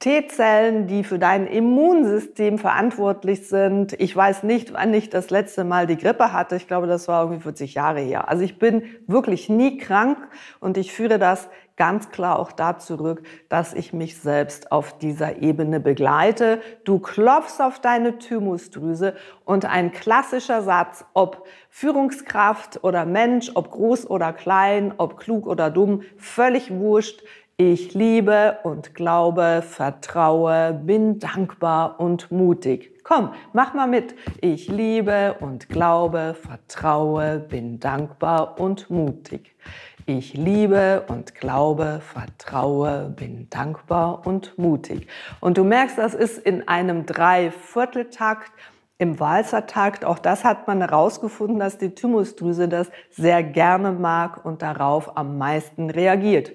T-Zellen, 0.00 0.86
die 0.86 1.02
für 1.02 1.18
dein 1.18 1.48
Immunsystem 1.48 2.58
verantwortlich 2.58 3.48
sind. 3.48 3.94
Ich 4.00 4.14
weiß 4.14 4.44
nicht, 4.44 4.72
wann 4.72 4.94
ich 4.94 5.10
das 5.10 5.30
letzte 5.30 5.64
Mal 5.64 5.88
die 5.88 5.96
Grippe 5.96 6.32
hatte. 6.32 6.54
Ich 6.54 6.68
glaube, 6.68 6.86
das 6.86 7.08
war 7.08 7.24
irgendwie 7.24 7.42
40 7.42 7.74
Jahre 7.74 7.98
her. 7.98 8.28
Also 8.28 8.44
ich 8.44 8.60
bin 8.60 8.84
wirklich 9.08 9.48
nie 9.48 9.76
krank 9.78 10.18
und 10.60 10.76
ich 10.76 10.92
führe 10.92 11.18
das 11.18 11.48
ganz 11.74 12.10
klar 12.10 12.38
auch 12.38 12.52
da 12.52 12.78
zurück, 12.78 13.22
dass 13.48 13.74
ich 13.74 13.92
mich 13.92 14.18
selbst 14.18 14.70
auf 14.70 14.98
dieser 14.98 15.42
Ebene 15.42 15.80
begleite. 15.80 16.60
Du 16.84 17.00
klopfst 17.00 17.60
auf 17.60 17.80
deine 17.80 18.18
Thymusdrüse 18.18 19.16
und 19.44 19.64
ein 19.64 19.90
klassischer 19.90 20.62
Satz, 20.62 21.04
ob 21.14 21.46
Führungskraft 21.70 22.84
oder 22.84 23.04
Mensch, 23.04 23.50
ob 23.54 23.72
groß 23.72 24.10
oder 24.10 24.32
klein, 24.32 24.92
ob 24.96 25.16
klug 25.16 25.46
oder 25.46 25.70
dumm, 25.70 26.02
völlig 26.16 26.70
wurscht. 26.70 27.22
Ich 27.60 27.92
liebe 27.92 28.58
und 28.62 28.94
glaube, 28.94 29.64
vertraue, 29.66 30.80
bin 30.84 31.18
dankbar 31.18 31.98
und 31.98 32.30
mutig. 32.30 33.02
Komm, 33.02 33.32
mach 33.52 33.74
mal 33.74 33.88
mit. 33.88 34.14
Ich 34.40 34.68
liebe 34.68 35.34
und 35.40 35.68
glaube, 35.68 36.36
vertraue, 36.40 37.40
bin 37.40 37.80
dankbar 37.80 38.60
und 38.60 38.90
mutig. 38.90 39.56
Ich 40.06 40.34
liebe 40.34 41.02
und 41.08 41.34
glaube, 41.34 42.00
vertraue, 42.00 43.12
bin 43.16 43.50
dankbar 43.50 44.24
und 44.24 44.56
mutig. 44.56 45.08
Und 45.40 45.58
du 45.58 45.64
merkst, 45.64 45.98
das 45.98 46.14
ist 46.14 46.38
in 46.38 46.68
einem 46.68 47.06
Dreivierteltakt 47.06 48.52
im 48.98 49.18
Walzertakt. 49.18 50.04
Auch 50.04 50.20
das 50.20 50.44
hat 50.44 50.68
man 50.68 50.78
herausgefunden, 50.78 51.58
dass 51.58 51.76
die 51.76 51.92
Thymusdrüse 51.92 52.68
das 52.68 52.88
sehr 53.10 53.42
gerne 53.42 53.90
mag 53.90 54.44
und 54.44 54.62
darauf 54.62 55.16
am 55.16 55.38
meisten 55.38 55.90
reagiert. 55.90 56.52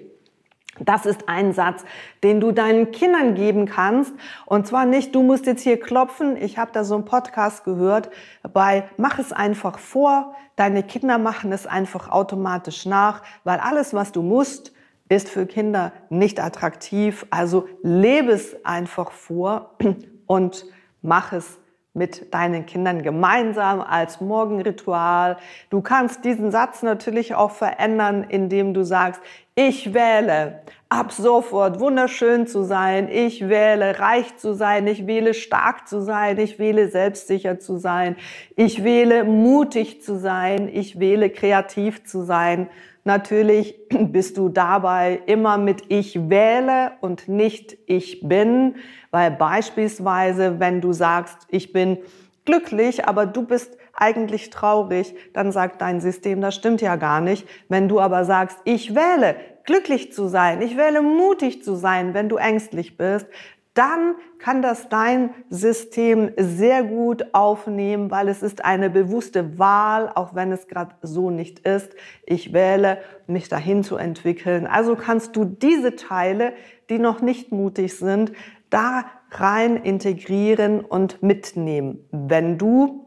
Das 0.80 1.06
ist 1.06 1.28
ein 1.28 1.52
Satz, 1.52 1.84
den 2.22 2.40
du 2.40 2.50
deinen 2.50 2.90
Kindern 2.90 3.34
geben 3.34 3.66
kannst. 3.66 4.12
Und 4.46 4.66
zwar 4.66 4.86
nicht, 4.86 5.14
du 5.14 5.22
musst 5.22 5.46
jetzt 5.46 5.62
hier 5.62 5.78
klopfen. 5.78 6.36
Ich 6.36 6.58
habe 6.58 6.72
da 6.72 6.84
so 6.84 6.94
einen 6.94 7.04
Podcast 7.04 7.64
gehört 7.64 8.10
bei 8.52 8.88
Mach 8.96 9.18
es 9.18 9.32
einfach 9.32 9.78
vor. 9.78 10.34
Deine 10.56 10.82
Kinder 10.82 11.18
machen 11.18 11.52
es 11.52 11.66
einfach 11.66 12.10
automatisch 12.10 12.86
nach, 12.86 13.22
weil 13.44 13.58
alles, 13.58 13.94
was 13.94 14.12
du 14.12 14.22
musst, 14.22 14.72
ist 15.08 15.28
für 15.28 15.46
Kinder 15.46 15.92
nicht 16.10 16.40
attraktiv. 16.40 17.26
Also 17.30 17.68
lebe 17.82 18.32
es 18.32 18.64
einfach 18.64 19.12
vor 19.12 19.76
und 20.26 20.64
mach 21.02 21.32
es 21.32 21.58
mit 21.94 22.34
deinen 22.34 22.66
Kindern 22.66 23.02
gemeinsam 23.02 23.80
als 23.80 24.20
Morgenritual. 24.20 25.36
Du 25.70 25.80
kannst 25.80 26.24
diesen 26.24 26.50
Satz 26.50 26.82
natürlich 26.82 27.36
auch 27.36 27.52
verändern, 27.52 28.24
indem 28.24 28.74
du 28.74 28.84
sagst, 28.84 29.20
ich 29.54 29.94
wähle 29.94 30.62
ab 30.88 31.12
sofort 31.12 31.80
wunderschön 31.80 32.46
zu 32.46 32.64
sein, 32.64 33.08
ich 33.08 33.48
wähle 33.48 33.98
reich 34.00 34.36
zu 34.36 34.54
sein, 34.54 34.86
ich 34.86 35.06
wähle 35.06 35.34
stark 35.34 35.88
zu 35.88 36.00
sein, 36.00 36.38
ich 36.38 36.58
wähle 36.58 36.88
selbstsicher 36.88 37.58
zu 37.58 37.76
sein, 37.76 38.16
ich 38.56 38.82
wähle 38.82 39.24
mutig 39.24 40.02
zu 40.02 40.18
sein, 40.18 40.68
ich 40.72 40.98
wähle 40.98 41.30
kreativ 41.30 42.04
zu 42.04 42.22
sein. 42.22 42.68
Natürlich 43.04 43.76
bist 43.90 44.38
du 44.38 44.48
dabei 44.48 45.20
immer 45.26 45.56
mit 45.58 45.84
ich 45.88 46.28
wähle 46.28 46.92
und 47.00 47.28
nicht 47.28 47.76
ich 47.86 48.26
bin, 48.26 48.76
weil 49.10 49.30
beispielsweise, 49.30 50.58
wenn 50.58 50.80
du 50.80 50.92
sagst, 50.92 51.38
ich 51.48 51.72
bin 51.72 51.98
glücklich, 52.44 53.06
aber 53.06 53.26
du 53.26 53.44
bist 53.44 53.76
eigentlich 53.96 54.50
traurig, 54.50 55.14
dann 55.32 55.52
sagt 55.52 55.80
dein 55.80 56.00
System, 56.00 56.40
das 56.40 56.54
stimmt 56.54 56.80
ja 56.80 56.96
gar 56.96 57.20
nicht. 57.20 57.48
Wenn 57.68 57.88
du 57.88 58.00
aber 58.00 58.24
sagst, 58.24 58.58
ich 58.64 58.94
wähle 58.94 59.36
glücklich 59.64 60.12
zu 60.12 60.28
sein, 60.28 60.62
ich 60.62 60.76
wähle 60.76 61.02
mutig 61.02 61.62
zu 61.62 61.74
sein, 61.74 62.14
wenn 62.14 62.28
du 62.28 62.36
ängstlich 62.36 62.96
bist, 62.96 63.26
dann 63.74 64.14
kann 64.38 64.62
das 64.62 64.88
dein 64.88 65.30
System 65.50 66.30
sehr 66.36 66.84
gut 66.84 67.34
aufnehmen, 67.34 68.10
weil 68.10 68.28
es 68.28 68.42
ist 68.42 68.64
eine 68.64 68.88
bewusste 68.88 69.58
Wahl, 69.58 70.12
auch 70.14 70.34
wenn 70.34 70.52
es 70.52 70.68
gerade 70.68 70.94
so 71.02 71.30
nicht 71.30 71.60
ist. 71.60 71.94
Ich 72.24 72.52
wähle, 72.52 72.98
mich 73.26 73.48
dahin 73.48 73.82
zu 73.82 73.96
entwickeln. 73.96 74.68
Also 74.68 74.94
kannst 74.94 75.34
du 75.34 75.44
diese 75.44 75.96
Teile, 75.96 76.52
die 76.88 77.00
noch 77.00 77.20
nicht 77.20 77.50
mutig 77.50 77.96
sind, 77.96 78.32
da 78.70 79.06
rein 79.32 79.76
integrieren 79.76 80.80
und 80.80 81.22
mitnehmen. 81.22 82.06
Wenn 82.12 82.58
du 82.58 83.03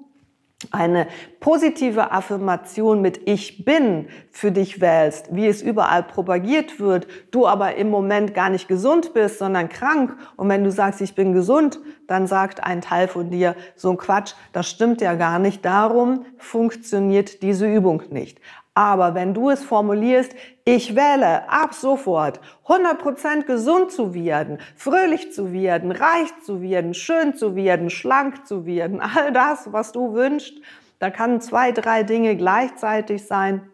eine 0.72 1.08
positive 1.39 2.12
Affirmation 2.12 3.00
mit 3.02 3.28
Ich 3.28 3.63
bin 3.63 4.08
für 4.32 4.52
dich 4.52 4.82
wählst, 4.82 5.36
wie 5.36 5.46
es 5.46 5.62
überall 5.62 6.02
propagiert 6.02 6.80
wird, 6.80 7.08
du 7.30 7.46
aber 7.46 7.76
im 7.76 7.91
Moment 7.91 8.34
gar 8.34 8.50
nicht 8.50 8.67
gesund 8.67 9.13
bist, 9.13 9.38
sondern 9.38 9.70
krank. 9.70 10.17
Und 10.36 10.50
wenn 10.50 10.63
du 10.63 10.72
sagst, 10.72 11.00
ich 11.02 11.13
bin 11.13 11.34
gesund, 11.34 11.80
dann 12.08 12.26
sagt 12.26 12.63
ein 12.63 12.82
Teil 12.82 13.08
von 13.08 13.30
dir, 13.30 13.56
so 13.76 13.91
ein 13.91 13.98
Quatsch, 13.98 14.34
das 14.52 14.67
stimmt 14.67 15.00
ja 15.02 15.13
gar 15.13 15.38
nicht. 15.38 15.63
Darum 15.63 16.26
funktioniert 16.38 17.43
diese 17.43 17.72
Übung 17.72 18.02
nicht. 18.10 18.39
Aber 18.78 19.16
wenn 19.16 19.34
du 19.34 19.50
es 19.50 19.63
formulierst, 19.63 20.36
ich 20.63 20.96
wähle 20.96 21.50
ab 21.50 21.74
sofort 21.74 22.40
100% 22.68 23.46
gesund 23.46 23.92
zu 23.92 24.13
werden, 24.13 24.60
fröhlich 24.76 25.34
zu 25.34 25.52
werden, 25.52 25.92
reich 25.92 26.30
zu 26.46 26.62
werden, 26.62 26.94
schön 26.94 27.34
zu 27.34 27.56
werden, 27.56 27.90
schlank 27.90 28.46
zu 28.46 28.68
werden, 28.68 29.02
all 29.16 29.32
das, 29.32 29.74
was 29.74 29.94
du 29.94 30.13
wünschst, 30.13 30.54
da 31.00 31.10
kann 31.10 31.42
zwei, 31.42 31.72
drei 31.72 32.04
Dinge 32.04 32.36
gleichzeitig 32.36 33.26
sein, 33.26 33.68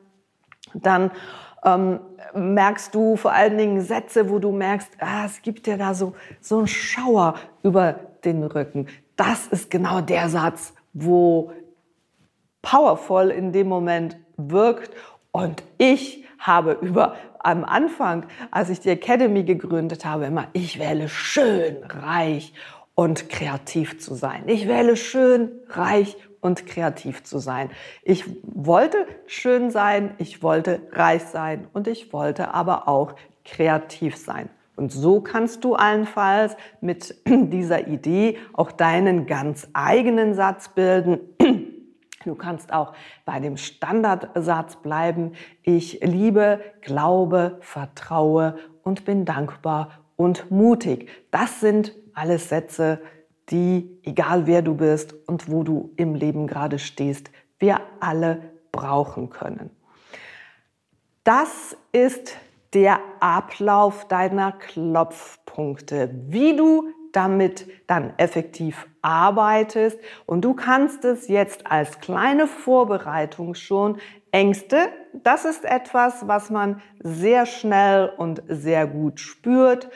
dann 0.74 1.12
ähm, 1.66 2.00
merkst 2.34 2.96
du 2.96 3.18
vor 3.18 3.34
allen 3.34 3.58
Dingen 3.58 3.82
Sätze, 3.82 4.30
wo 4.30 4.40
du 4.40 4.54
merkst, 4.54 4.90
ah, 5.02 5.26
es 5.26 5.42
gibt 5.42 5.68
dir 5.68 5.78
da 5.78 5.94
so, 5.94 6.14
so 6.40 6.60
einen 6.60 6.68
Schauer 6.68 7.36
über 7.62 8.00
den 8.24 8.42
Rücken. 8.42 8.88
Das 9.18 9.48
ist 9.48 9.70
genau 9.70 10.00
der 10.00 10.30
Satz, 10.30 10.74
wo 10.94 11.52
powerful 12.62 13.32
in 13.32 13.52
dem 13.52 13.68
Moment 13.68 14.18
wirkt. 14.38 14.94
Und 15.32 15.64
ich 15.78 16.26
habe 16.40 16.78
über 16.82 17.16
am 17.40 17.66
Anfang, 17.66 18.26
als 18.52 18.70
ich 18.70 18.80
die 18.80 18.90
Academy 18.90 19.44
gegründet 19.44 20.06
habe, 20.06 20.26
immer, 20.26 20.48
ich 20.54 20.80
wähle 20.80 21.10
schön, 21.10 21.78
reich 21.84 22.54
und 22.96 23.30
kreativ 23.30 24.00
zu 24.00 24.16
sein. 24.16 24.44
Ich 24.48 24.68
wähle 24.68 24.96
schön, 24.96 25.52
reich 25.70 26.16
und 26.42 26.66
kreativ 26.66 27.24
zu 27.24 27.40
sein. 27.40 27.70
Ich 28.04 28.26
wollte 28.44 29.08
schön 29.26 29.72
sein, 29.72 30.14
ich 30.18 30.44
wollte 30.44 30.82
reich 30.92 31.24
sein 31.24 31.68
und 31.74 31.88
ich 31.88 32.14
wollte 32.14 32.54
aber 32.54 32.88
auch 32.88 33.16
kreativ 33.46 34.18
sein. 34.18 34.50
Und 34.76 34.92
so 34.92 35.22
kannst 35.22 35.64
du 35.64 35.76
allenfalls 35.76 36.58
mit 36.82 37.16
dieser 37.26 37.88
Idee 37.88 38.38
auch 38.54 38.72
deinen 38.72 39.26
ganz 39.28 39.68
eigenen 39.74 40.34
Satz 40.34 40.70
bilden. 40.70 41.20
Du 42.26 42.36
kannst 42.36 42.72
auch 42.74 42.94
bei 43.26 43.40
dem 43.40 43.58
Standardsatz 43.58 44.78
bleiben. 44.78 45.34
Ich 45.62 46.00
liebe, 46.02 46.62
glaube, 46.82 47.58
vertraue 47.62 48.58
und 48.84 49.06
bin 49.06 49.26
dankbar 49.26 49.90
und 50.16 50.52
mutig. 50.52 51.10
Das 51.32 51.60
sind 51.60 51.94
alles 52.14 52.50
Sätze, 52.50 53.02
die, 53.50 54.00
egal 54.04 54.48
wer 54.48 54.62
du 54.62 54.76
bist 54.76 55.14
und 55.28 55.52
wo 55.52 55.64
du 55.64 55.92
im 55.98 56.16
Leben 56.16 56.48
gerade 56.48 56.80
stehst, 56.80 57.30
wir 57.60 57.82
alle 58.00 58.52
brauchen 58.72 59.30
können. 59.30 59.70
Das 61.24 61.78
ist 61.92 62.38
der 62.74 63.00
Ablauf 63.20 64.08
deiner 64.08 64.52
Klopfpunkte, 64.52 66.10
wie 66.28 66.56
du 66.56 66.90
damit 67.14 67.68
dann 67.88 68.14
effektiv 68.18 68.88
arbeitest. 69.02 69.98
Und 70.26 70.42
du 70.44 70.54
kannst 70.54 71.06
es 71.06 71.30
jetzt 71.30 71.66
als 71.72 72.00
kleine 72.00 72.48
Vorbereitung 72.48 73.56
schon 73.56 73.98
Ängste, 74.32 74.90
das 75.14 75.46
ist 75.46 75.64
etwas, 75.64 76.28
was 76.28 76.50
man 76.50 76.82
sehr 77.00 77.46
schnell 77.46 78.12
und 78.18 78.42
sehr 78.48 78.88
gut 78.88 79.20
spürt, 79.20 79.90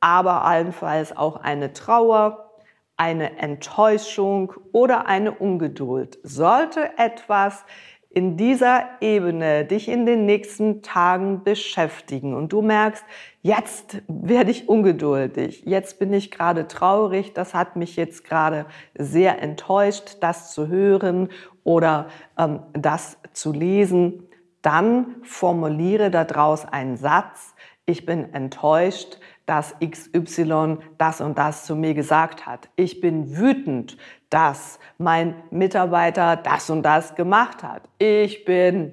aber 0.00 0.44
allenfalls 0.44 1.16
auch 1.16 1.36
eine 1.36 1.72
Trauer, 1.72 2.52
eine 2.98 3.38
Enttäuschung 3.38 4.52
oder 4.72 5.06
eine 5.06 5.32
Ungeduld. 5.32 6.18
Sollte 6.22 6.98
etwas 6.98 7.64
in 8.10 8.36
dieser 8.36 8.84
Ebene 9.00 9.64
dich 9.64 9.88
in 9.88 10.06
den 10.06 10.24
nächsten 10.24 10.82
Tagen 10.82 11.44
beschäftigen. 11.44 12.34
Und 12.34 12.52
du 12.52 12.62
merkst, 12.62 13.04
jetzt 13.42 14.02
werde 14.08 14.50
ich 14.50 14.68
ungeduldig, 14.68 15.64
jetzt 15.66 15.98
bin 15.98 16.12
ich 16.12 16.30
gerade 16.30 16.68
traurig, 16.68 17.34
das 17.34 17.54
hat 17.54 17.76
mich 17.76 17.96
jetzt 17.96 18.24
gerade 18.24 18.66
sehr 18.96 19.42
enttäuscht, 19.42 20.18
das 20.20 20.52
zu 20.52 20.68
hören 20.68 21.28
oder 21.64 22.08
ähm, 22.38 22.60
das 22.72 23.18
zu 23.34 23.52
lesen, 23.52 24.26
dann 24.62 25.16
formuliere 25.22 26.10
daraus 26.10 26.64
einen 26.64 26.96
Satz, 26.96 27.54
ich 27.84 28.04
bin 28.04 28.34
enttäuscht, 28.34 29.18
dass 29.48 29.74
XY 29.80 30.78
das 30.98 31.20
und 31.20 31.38
das 31.38 31.64
zu 31.64 31.74
mir 31.74 31.94
gesagt 31.94 32.46
hat. 32.46 32.68
Ich 32.76 33.00
bin 33.00 33.36
wütend, 33.36 33.96
dass 34.28 34.78
mein 34.98 35.34
Mitarbeiter 35.50 36.36
das 36.36 36.68
und 36.68 36.82
das 36.82 37.14
gemacht 37.14 37.62
hat. 37.62 37.82
Ich 37.98 38.44
bin 38.44 38.92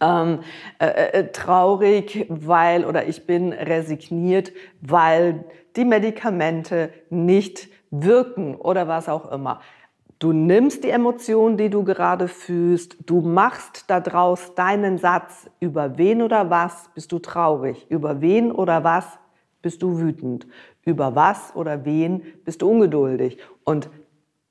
ähm, 0.00 0.40
äh, 0.78 0.86
äh, 0.86 1.32
traurig, 1.32 2.26
weil 2.28 2.84
oder 2.84 3.06
ich 3.06 3.26
bin 3.26 3.52
resigniert, 3.52 4.52
weil 4.80 5.44
die 5.76 5.84
Medikamente 5.84 6.90
nicht 7.08 7.68
wirken 7.90 8.56
oder 8.56 8.88
was 8.88 9.08
auch 9.08 9.30
immer. 9.30 9.60
Du 10.18 10.32
nimmst 10.32 10.84
die 10.84 10.90
Emotion, 10.90 11.56
die 11.56 11.70
du 11.70 11.82
gerade 11.82 12.28
fühlst, 12.28 12.96
du 13.06 13.20
machst 13.20 13.84
daraus 13.86 14.54
deinen 14.54 14.98
Satz, 14.98 15.48
über 15.60 15.96
wen 15.96 16.20
oder 16.20 16.50
was 16.50 16.90
bist 16.94 17.12
du 17.12 17.20
traurig, 17.20 17.86
über 17.88 18.20
wen 18.20 18.52
oder 18.52 18.84
was 18.84 19.19
bist 19.62 19.82
du 19.82 19.98
wütend, 19.98 20.46
über 20.84 21.14
was 21.14 21.54
oder 21.54 21.84
wen 21.84 22.22
bist 22.44 22.62
du 22.62 22.70
ungeduldig. 22.70 23.38
Und 23.64 23.90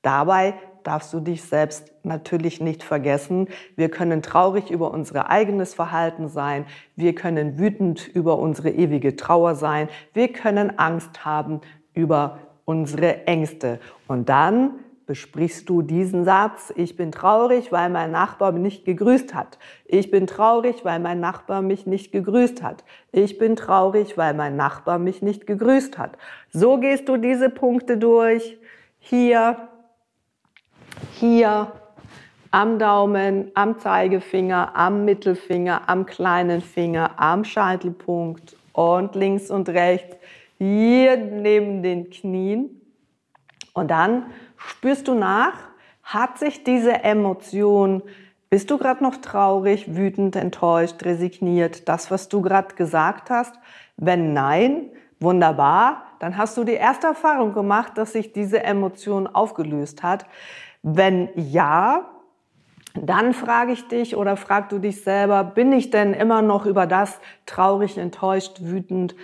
dabei 0.01 0.55
darfst 0.83 1.13
du 1.13 1.19
dich 1.19 1.43
selbst 1.43 1.91
natürlich 2.03 2.61
nicht 2.61 2.83
vergessen. 2.83 3.47
Wir 3.75 3.89
können 3.89 4.21
traurig 4.21 4.71
über 4.71 4.91
unser 4.91 5.29
eigenes 5.29 5.73
Verhalten 5.73 6.27
sein. 6.27 6.65
Wir 6.95 7.13
können 7.15 7.59
wütend 7.59 8.07
über 8.07 8.39
unsere 8.39 8.69
ewige 8.69 9.15
Trauer 9.15 9.55
sein. 9.55 9.89
Wir 10.13 10.31
können 10.31 10.77
Angst 10.79 11.25
haben 11.25 11.61
über 11.93 12.39
unsere 12.65 13.27
Ängste. 13.27 13.79
Und 14.07 14.29
dann 14.29 14.75
besprichst 15.09 15.67
du 15.67 15.81
diesen 15.81 16.23
Satz, 16.23 16.71
ich 16.75 16.95
bin 16.95 17.11
traurig, 17.11 17.71
weil 17.71 17.89
mein 17.89 18.11
Nachbar 18.11 18.51
mich 18.51 18.61
nicht 18.61 18.85
gegrüßt 18.85 19.33
hat. 19.33 19.57
Ich 19.85 20.11
bin 20.11 20.27
traurig, 20.27 20.85
weil 20.85 20.99
mein 20.99 21.19
Nachbar 21.19 21.63
mich 21.63 21.87
nicht 21.87 22.11
gegrüßt 22.11 22.61
hat. 22.61 22.83
Ich 23.11 23.39
bin 23.39 23.55
traurig, 23.55 24.19
weil 24.19 24.35
mein 24.35 24.55
Nachbar 24.55 24.99
mich 24.99 25.23
nicht 25.23 25.47
gegrüßt 25.47 25.97
hat. 25.97 26.19
So 26.51 26.77
gehst 26.77 27.09
du 27.09 27.17
diese 27.17 27.49
Punkte 27.49 27.97
durch. 27.97 28.59
Hier, 28.99 29.69
hier, 31.13 31.71
am 32.51 32.77
Daumen, 32.77 33.49
am 33.55 33.79
Zeigefinger, 33.79 34.75
am 34.75 35.05
Mittelfinger, 35.05 35.89
am 35.89 36.05
kleinen 36.05 36.61
Finger, 36.61 37.13
am 37.17 37.45
Scheitelpunkt 37.45 38.55
und 38.73 39.15
links 39.15 39.49
und 39.49 39.69
rechts, 39.69 40.17
hier 40.59 41.17
neben 41.17 41.81
den 41.81 42.11
Knien. 42.11 42.79
Und 43.73 43.91
dann 43.91 44.25
Spürst 44.59 45.07
du 45.07 45.13
nach? 45.13 45.53
Hat 46.03 46.37
sich 46.37 46.63
diese 46.63 47.03
Emotion, 47.03 48.03
bist 48.49 48.71
du 48.71 48.77
gerade 48.77 49.03
noch 49.03 49.17
traurig, 49.17 49.95
wütend, 49.95 50.35
enttäuscht, 50.35 51.03
resigniert, 51.03 51.87
das, 51.87 52.09
was 52.09 52.29
du 52.29 52.41
gerade 52.41 52.75
gesagt 52.75 53.29
hast? 53.29 53.55
Wenn 53.95 54.33
nein, 54.33 54.89
wunderbar, 55.19 56.03
dann 56.19 56.37
hast 56.37 56.57
du 56.57 56.63
die 56.63 56.73
erste 56.73 57.07
Erfahrung 57.07 57.53
gemacht, 57.53 57.97
dass 57.97 58.13
sich 58.13 58.33
diese 58.33 58.63
Emotion 58.63 59.27
aufgelöst 59.27 60.03
hat. 60.03 60.25
Wenn 60.81 61.29
ja, 61.35 62.09
dann 62.95 63.33
frage 63.33 63.71
ich 63.73 63.87
dich 63.87 64.15
oder 64.15 64.35
frag 64.35 64.69
du 64.69 64.79
dich 64.79 65.03
selber, 65.03 65.43
bin 65.43 65.71
ich 65.71 65.91
denn 65.91 66.13
immer 66.13 66.41
noch 66.41 66.65
über 66.65 66.87
das 66.87 67.19
traurig, 67.45 67.97
enttäuscht, 67.97 68.61
wütend, 68.61 69.15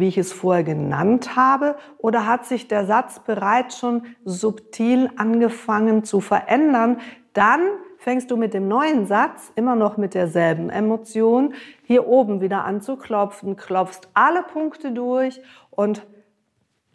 wie 0.00 0.08
ich 0.08 0.18
es 0.18 0.32
vorher 0.32 0.64
genannt 0.64 1.36
habe, 1.36 1.76
oder 1.98 2.26
hat 2.26 2.46
sich 2.46 2.68
der 2.68 2.86
Satz 2.86 3.20
bereits 3.20 3.78
schon 3.78 4.02
subtil 4.24 5.10
angefangen 5.16 6.02
zu 6.04 6.20
verändern, 6.20 6.98
dann 7.32 7.60
fängst 7.98 8.30
du 8.30 8.36
mit 8.36 8.54
dem 8.54 8.66
neuen 8.66 9.06
Satz, 9.06 9.52
immer 9.54 9.76
noch 9.76 9.96
mit 9.96 10.14
derselben 10.14 10.70
Emotion, 10.70 11.54
hier 11.84 12.08
oben 12.08 12.40
wieder 12.40 12.64
an 12.64 12.80
zu 12.80 12.96
klopfen, 12.96 13.56
klopfst 13.56 14.08
alle 14.14 14.42
Punkte 14.42 14.92
durch 14.92 15.40
und 15.70 16.06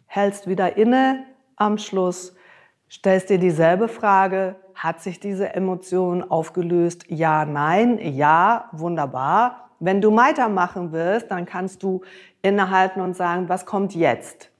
hältst 0.06 0.48
wieder 0.48 0.76
inne 0.76 1.24
am 1.54 1.78
Schluss, 1.78 2.34
stellst 2.90 3.30
dir 3.30 3.38
dieselbe 3.38 3.88
Frage, 3.88 4.56
hat 4.74 5.00
sich 5.00 5.20
diese 5.20 5.54
Emotion 5.54 6.22
aufgelöst? 6.22 7.04
Ja, 7.08 7.46
nein, 7.46 7.98
ja, 7.98 8.68
wunderbar. 8.72 9.65
Wenn 9.78 10.00
du 10.00 10.14
weitermachen 10.16 10.92
willst, 10.92 11.30
dann 11.30 11.46
kannst 11.46 11.82
du 11.82 12.02
innehalten 12.42 13.00
und 13.00 13.14
sagen, 13.14 13.48
was 13.48 13.66
kommt 13.66 13.94
jetzt? 13.94 14.50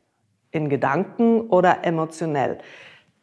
In 0.50 0.68
Gedanken 0.68 1.42
oder 1.48 1.84
emotionell? 1.84 2.58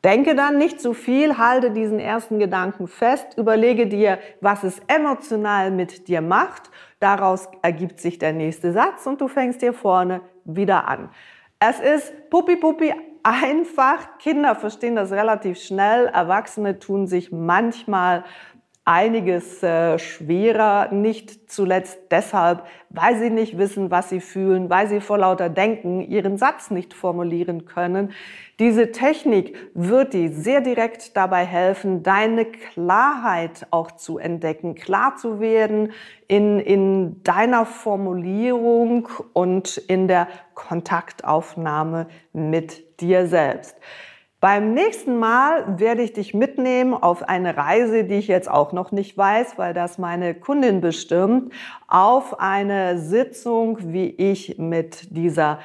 Denke 0.03 0.35
dann 0.35 0.57
nicht 0.57 0.81
zu 0.81 0.93
viel, 0.93 1.37
halte 1.37 1.71
diesen 1.71 1.97
ersten 1.97 2.37
Gedanken 2.37 2.87
fest, 2.87 3.37
überlege 3.37 3.87
dir, 3.87 4.19
was 4.41 4.63
es 4.63 4.81
emotional 4.87 5.71
mit 5.71 6.09
dir 6.09 6.19
macht. 6.21 6.71
Daraus 6.99 7.47
ergibt 7.61 8.01
sich 8.01 8.19
der 8.19 8.33
nächste 8.33 8.73
Satz 8.73 9.07
und 9.07 9.21
du 9.21 9.29
fängst 9.29 9.61
hier 9.61 9.73
vorne 9.73 10.19
wieder 10.43 10.89
an. 10.89 11.09
Es 11.59 11.79
ist 11.79 12.29
Puppi 12.29 12.57
Puppi 12.57 12.93
einfach. 13.23 14.17
Kinder 14.19 14.55
verstehen 14.55 14.97
das 14.97 15.11
relativ 15.13 15.57
schnell. 15.57 16.07
Erwachsene 16.07 16.79
tun 16.79 17.07
sich 17.07 17.31
manchmal 17.31 18.25
einiges 18.85 19.63
äh, 19.63 19.97
schwerer, 19.97 20.91
nicht 20.91 21.49
zuletzt 21.49 21.97
deshalb, 22.11 22.65
weil 22.89 23.17
sie 23.17 23.29
nicht 23.29 23.57
wissen, 23.57 23.91
was 23.91 24.09
sie 24.09 24.19
fühlen, 24.19 24.69
weil 24.69 24.87
sie 24.87 24.99
vor 24.99 25.17
lauter 25.17 25.49
Denken 25.49 26.01
ihren 26.01 26.37
Satz 26.37 26.69
nicht 26.69 26.93
formulieren 26.93 27.65
können. 27.65 28.11
Diese 28.59 28.91
Technik 28.91 29.55
wird 29.73 30.13
dir 30.13 30.31
sehr 30.31 30.59
direkt 30.59 31.15
dabei 31.15 31.45
helfen, 31.45 32.03
deine 32.03 32.45
Klarheit 32.45 33.67
auch 33.71 33.91
zu 33.91 34.17
entdecken, 34.17 34.75
klar 34.75 35.15
zu 35.15 35.39
werden 35.39 35.93
in, 36.27 36.59
in 36.59 37.23
deiner 37.23 37.65
Formulierung 37.65 39.07
und 39.31 39.77
in 39.77 40.09
der 40.09 40.27
Kontaktaufnahme 40.55 42.07
mit 42.33 42.99
dir 42.99 43.27
selbst. 43.27 43.77
Beim 44.43 44.73
nächsten 44.73 45.19
Mal 45.19 45.79
werde 45.79 46.01
ich 46.01 46.11
dich 46.11 46.33
mitnehmen 46.33 46.93
auf 46.93 47.23
eine 47.23 47.55
Reise, 47.55 48.03
die 48.03 48.15
ich 48.15 48.27
jetzt 48.27 48.51
auch 48.51 48.73
noch 48.73 48.91
nicht 48.91 49.17
weiß, 49.17 49.57
weil 49.57 49.73
das 49.73 49.97
meine 49.97 50.35
Kundin 50.35 50.81
bestimmt, 50.81 51.53
auf 51.87 52.41
eine 52.41 52.97
Sitzung, 52.97 53.77
wie 53.93 54.09
ich 54.09 54.57
mit 54.57 55.15
dieser 55.15 55.59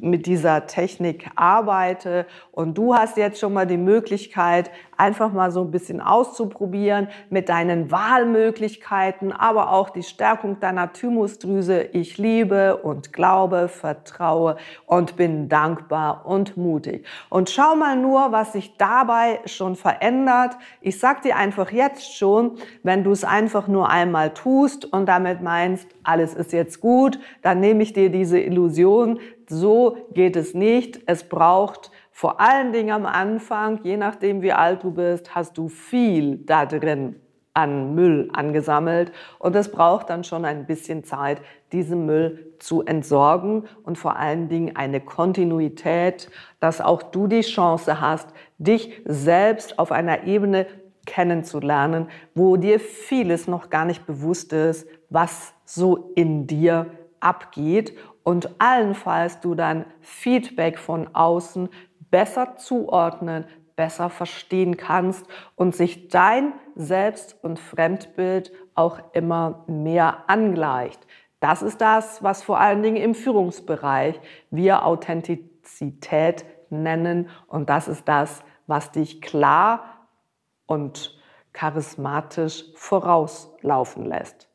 mit 0.00 0.26
dieser 0.26 0.66
Technik 0.66 1.30
arbeite. 1.36 2.26
Und 2.50 2.78
du 2.78 2.94
hast 2.96 3.16
jetzt 3.16 3.38
schon 3.38 3.52
mal 3.52 3.66
die 3.66 3.76
Möglichkeit, 3.76 4.70
einfach 4.96 5.32
mal 5.32 5.50
so 5.50 5.62
ein 5.62 5.70
bisschen 5.70 6.00
auszuprobieren 6.00 7.08
mit 7.30 7.48
deinen 7.48 7.90
Wahlmöglichkeiten, 7.90 9.32
aber 9.32 9.70
auch 9.70 9.90
die 9.90 10.02
Stärkung 10.02 10.60
deiner 10.60 10.92
Thymusdrüse. 10.92 11.82
Ich 11.92 12.18
liebe 12.18 12.76
und 12.76 13.12
glaube, 13.12 13.68
vertraue 13.68 14.56
und 14.86 15.16
bin 15.16 15.48
dankbar 15.48 16.26
und 16.26 16.56
mutig. 16.56 17.06
Und 17.30 17.50
schau 17.50 17.76
mal 17.76 17.96
nur, 17.96 18.32
was 18.32 18.52
sich 18.52 18.76
dabei 18.76 19.40
schon 19.46 19.76
verändert. 19.76 20.56
Ich 20.80 20.98
sag 20.98 21.22
dir 21.22 21.36
einfach 21.36 21.70
jetzt 21.70 22.16
schon, 22.16 22.58
wenn 22.82 23.04
du 23.04 23.12
es 23.12 23.24
einfach 23.24 23.68
nur 23.68 23.88
einmal 23.88 24.34
tust 24.34 24.84
und 24.92 25.06
damit 25.06 25.42
meinst, 25.42 25.88
alles 26.02 26.34
ist 26.34 26.52
jetzt 26.52 26.80
gut, 26.80 27.18
dann 27.42 27.60
nehme 27.60 27.82
ich 27.82 27.92
dir 27.92 28.10
diese 28.10 28.38
Illusion, 28.38 29.18
so 29.48 29.96
geht 30.12 30.36
es 30.36 30.54
nicht. 30.54 31.00
Es 31.06 31.24
braucht 31.28 31.90
vor 32.16 32.40
allen 32.40 32.72
Dingen 32.72 32.92
am 32.92 33.06
Anfang, 33.06 33.80
je 33.82 33.96
nachdem 33.96 34.40
wie 34.40 34.52
alt 34.52 34.84
du 34.84 34.92
bist, 34.92 35.34
hast 35.34 35.58
du 35.58 35.66
viel 35.66 36.36
da 36.36 36.64
drin 36.64 37.16
an 37.54 37.96
Müll 37.96 38.30
angesammelt. 38.32 39.10
Und 39.40 39.56
es 39.56 39.68
braucht 39.68 40.10
dann 40.10 40.22
schon 40.22 40.44
ein 40.44 40.64
bisschen 40.64 41.02
Zeit, 41.02 41.42
diesen 41.72 42.06
Müll 42.06 42.54
zu 42.60 42.84
entsorgen 42.84 43.64
und 43.82 43.98
vor 43.98 44.16
allen 44.16 44.48
Dingen 44.48 44.76
eine 44.76 45.00
Kontinuität, 45.00 46.30
dass 46.60 46.80
auch 46.80 47.02
du 47.02 47.26
die 47.26 47.40
Chance 47.40 48.00
hast, 48.00 48.28
dich 48.58 49.02
selbst 49.04 49.80
auf 49.80 49.90
einer 49.90 50.22
Ebene 50.22 50.66
kennenzulernen, 51.06 52.06
wo 52.36 52.56
dir 52.56 52.78
vieles 52.78 53.48
noch 53.48 53.70
gar 53.70 53.86
nicht 53.86 54.06
bewusst 54.06 54.52
ist, 54.52 54.86
was 55.10 55.52
so 55.64 56.12
in 56.14 56.46
dir 56.46 56.86
abgeht. 57.18 57.92
Und 58.22 58.48
allenfalls 58.58 59.40
du 59.40 59.56
dann 59.56 59.84
Feedback 60.00 60.78
von 60.78 61.14
außen 61.14 61.68
besser 62.14 62.58
zuordnen, 62.58 63.44
besser 63.74 64.08
verstehen 64.08 64.76
kannst 64.76 65.26
und 65.56 65.74
sich 65.74 66.06
dein 66.06 66.52
Selbst- 66.76 67.36
und 67.42 67.58
Fremdbild 67.58 68.52
auch 68.76 69.00
immer 69.14 69.64
mehr 69.66 70.18
angleicht. 70.28 71.04
Das 71.40 71.60
ist 71.60 71.80
das, 71.80 72.22
was 72.22 72.44
vor 72.44 72.60
allen 72.60 72.84
Dingen 72.84 72.98
im 72.98 73.16
Führungsbereich 73.16 74.20
wir 74.52 74.86
Authentizität 74.86 76.44
nennen 76.70 77.28
und 77.48 77.68
das 77.68 77.88
ist 77.88 78.06
das, 78.06 78.44
was 78.68 78.92
dich 78.92 79.20
klar 79.20 80.06
und 80.66 81.20
charismatisch 81.52 82.66
vorauslaufen 82.76 84.06
lässt. 84.06 84.48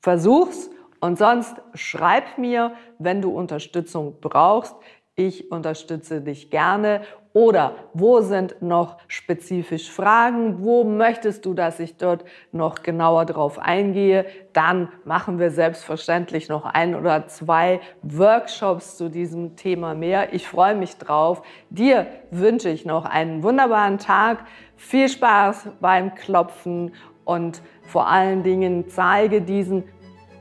Versuch's 0.00 0.68
und 0.98 1.16
sonst 1.16 1.54
schreib 1.74 2.38
mir, 2.38 2.72
wenn 2.98 3.22
du 3.22 3.30
Unterstützung 3.30 4.16
brauchst. 4.20 4.74
Ich 5.18 5.50
unterstütze 5.50 6.20
dich 6.20 6.48
gerne. 6.48 7.00
Oder 7.32 7.74
wo 7.92 8.20
sind 8.20 8.62
noch 8.62 8.98
spezifisch 9.08 9.90
Fragen? 9.90 10.62
Wo 10.62 10.84
möchtest 10.84 11.44
du, 11.44 11.54
dass 11.54 11.80
ich 11.80 11.96
dort 11.96 12.24
noch 12.52 12.84
genauer 12.84 13.26
drauf 13.26 13.58
eingehe? 13.58 14.26
Dann 14.52 14.90
machen 15.04 15.40
wir 15.40 15.50
selbstverständlich 15.50 16.48
noch 16.48 16.64
ein 16.64 16.94
oder 16.94 17.26
zwei 17.26 17.80
Workshops 18.02 18.96
zu 18.96 19.08
diesem 19.08 19.56
Thema 19.56 19.94
mehr. 19.94 20.32
Ich 20.34 20.46
freue 20.46 20.76
mich 20.76 20.98
drauf. 20.98 21.42
Dir 21.68 22.06
wünsche 22.30 22.68
ich 22.68 22.86
noch 22.86 23.04
einen 23.04 23.42
wunderbaren 23.42 23.98
Tag. 23.98 24.44
Viel 24.76 25.08
Spaß 25.08 25.70
beim 25.80 26.14
Klopfen 26.14 26.94
und 27.24 27.60
vor 27.82 28.06
allen 28.06 28.44
Dingen 28.44 28.88
zeige 28.88 29.42
diesen 29.42 29.82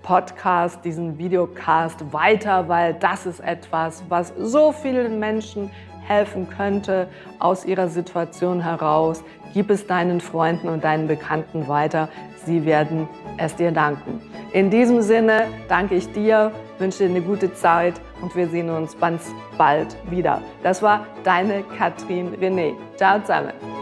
Podcast, 0.08 0.86
diesen 0.86 1.18
Videocast 1.18 2.14
weiter, 2.14 2.70
weil 2.70 2.94
das 2.94 3.26
ist 3.26 3.42
etwas, 3.42 4.06
was 4.08 4.32
so 4.38 4.72
vielen 4.72 5.20
Menschen 5.20 5.70
helfen 6.02 6.48
könnte 6.50 7.10
aus 7.40 7.66
ihrer 7.66 7.90
Situation 7.90 8.62
heraus. 8.62 9.22
Gib 9.54 9.70
es 9.70 9.86
deinen 9.86 10.22
Freunden 10.22 10.70
und 10.70 10.86
deinen 10.86 11.10
Bekannten 11.10 11.68
weiter. 11.68 12.08
Sie 12.46 12.66
werden 12.66 13.10
es 13.38 13.54
dir 13.58 13.74
danken. 13.74 14.22
In 14.54 14.70
diesem 14.70 15.02
Sinne 15.02 15.48
danke 15.68 15.96
ich 15.96 16.10
dir, 16.14 16.54
wünsche 16.80 17.00
dir 17.00 17.10
eine 17.10 17.22
gute 17.22 17.54
Zeit 17.54 17.96
und 18.22 18.34
wir 18.34 18.48
sehen 18.48 18.70
uns 18.70 18.98
ganz 18.98 19.30
bald 19.58 19.98
wieder. 20.10 20.42
Das 20.64 20.82
war 20.82 21.06
deine 21.26 21.64
Katrin 21.78 22.34
René. 22.36 22.76
Ciao 22.96 23.20
zusammen. 23.20 23.77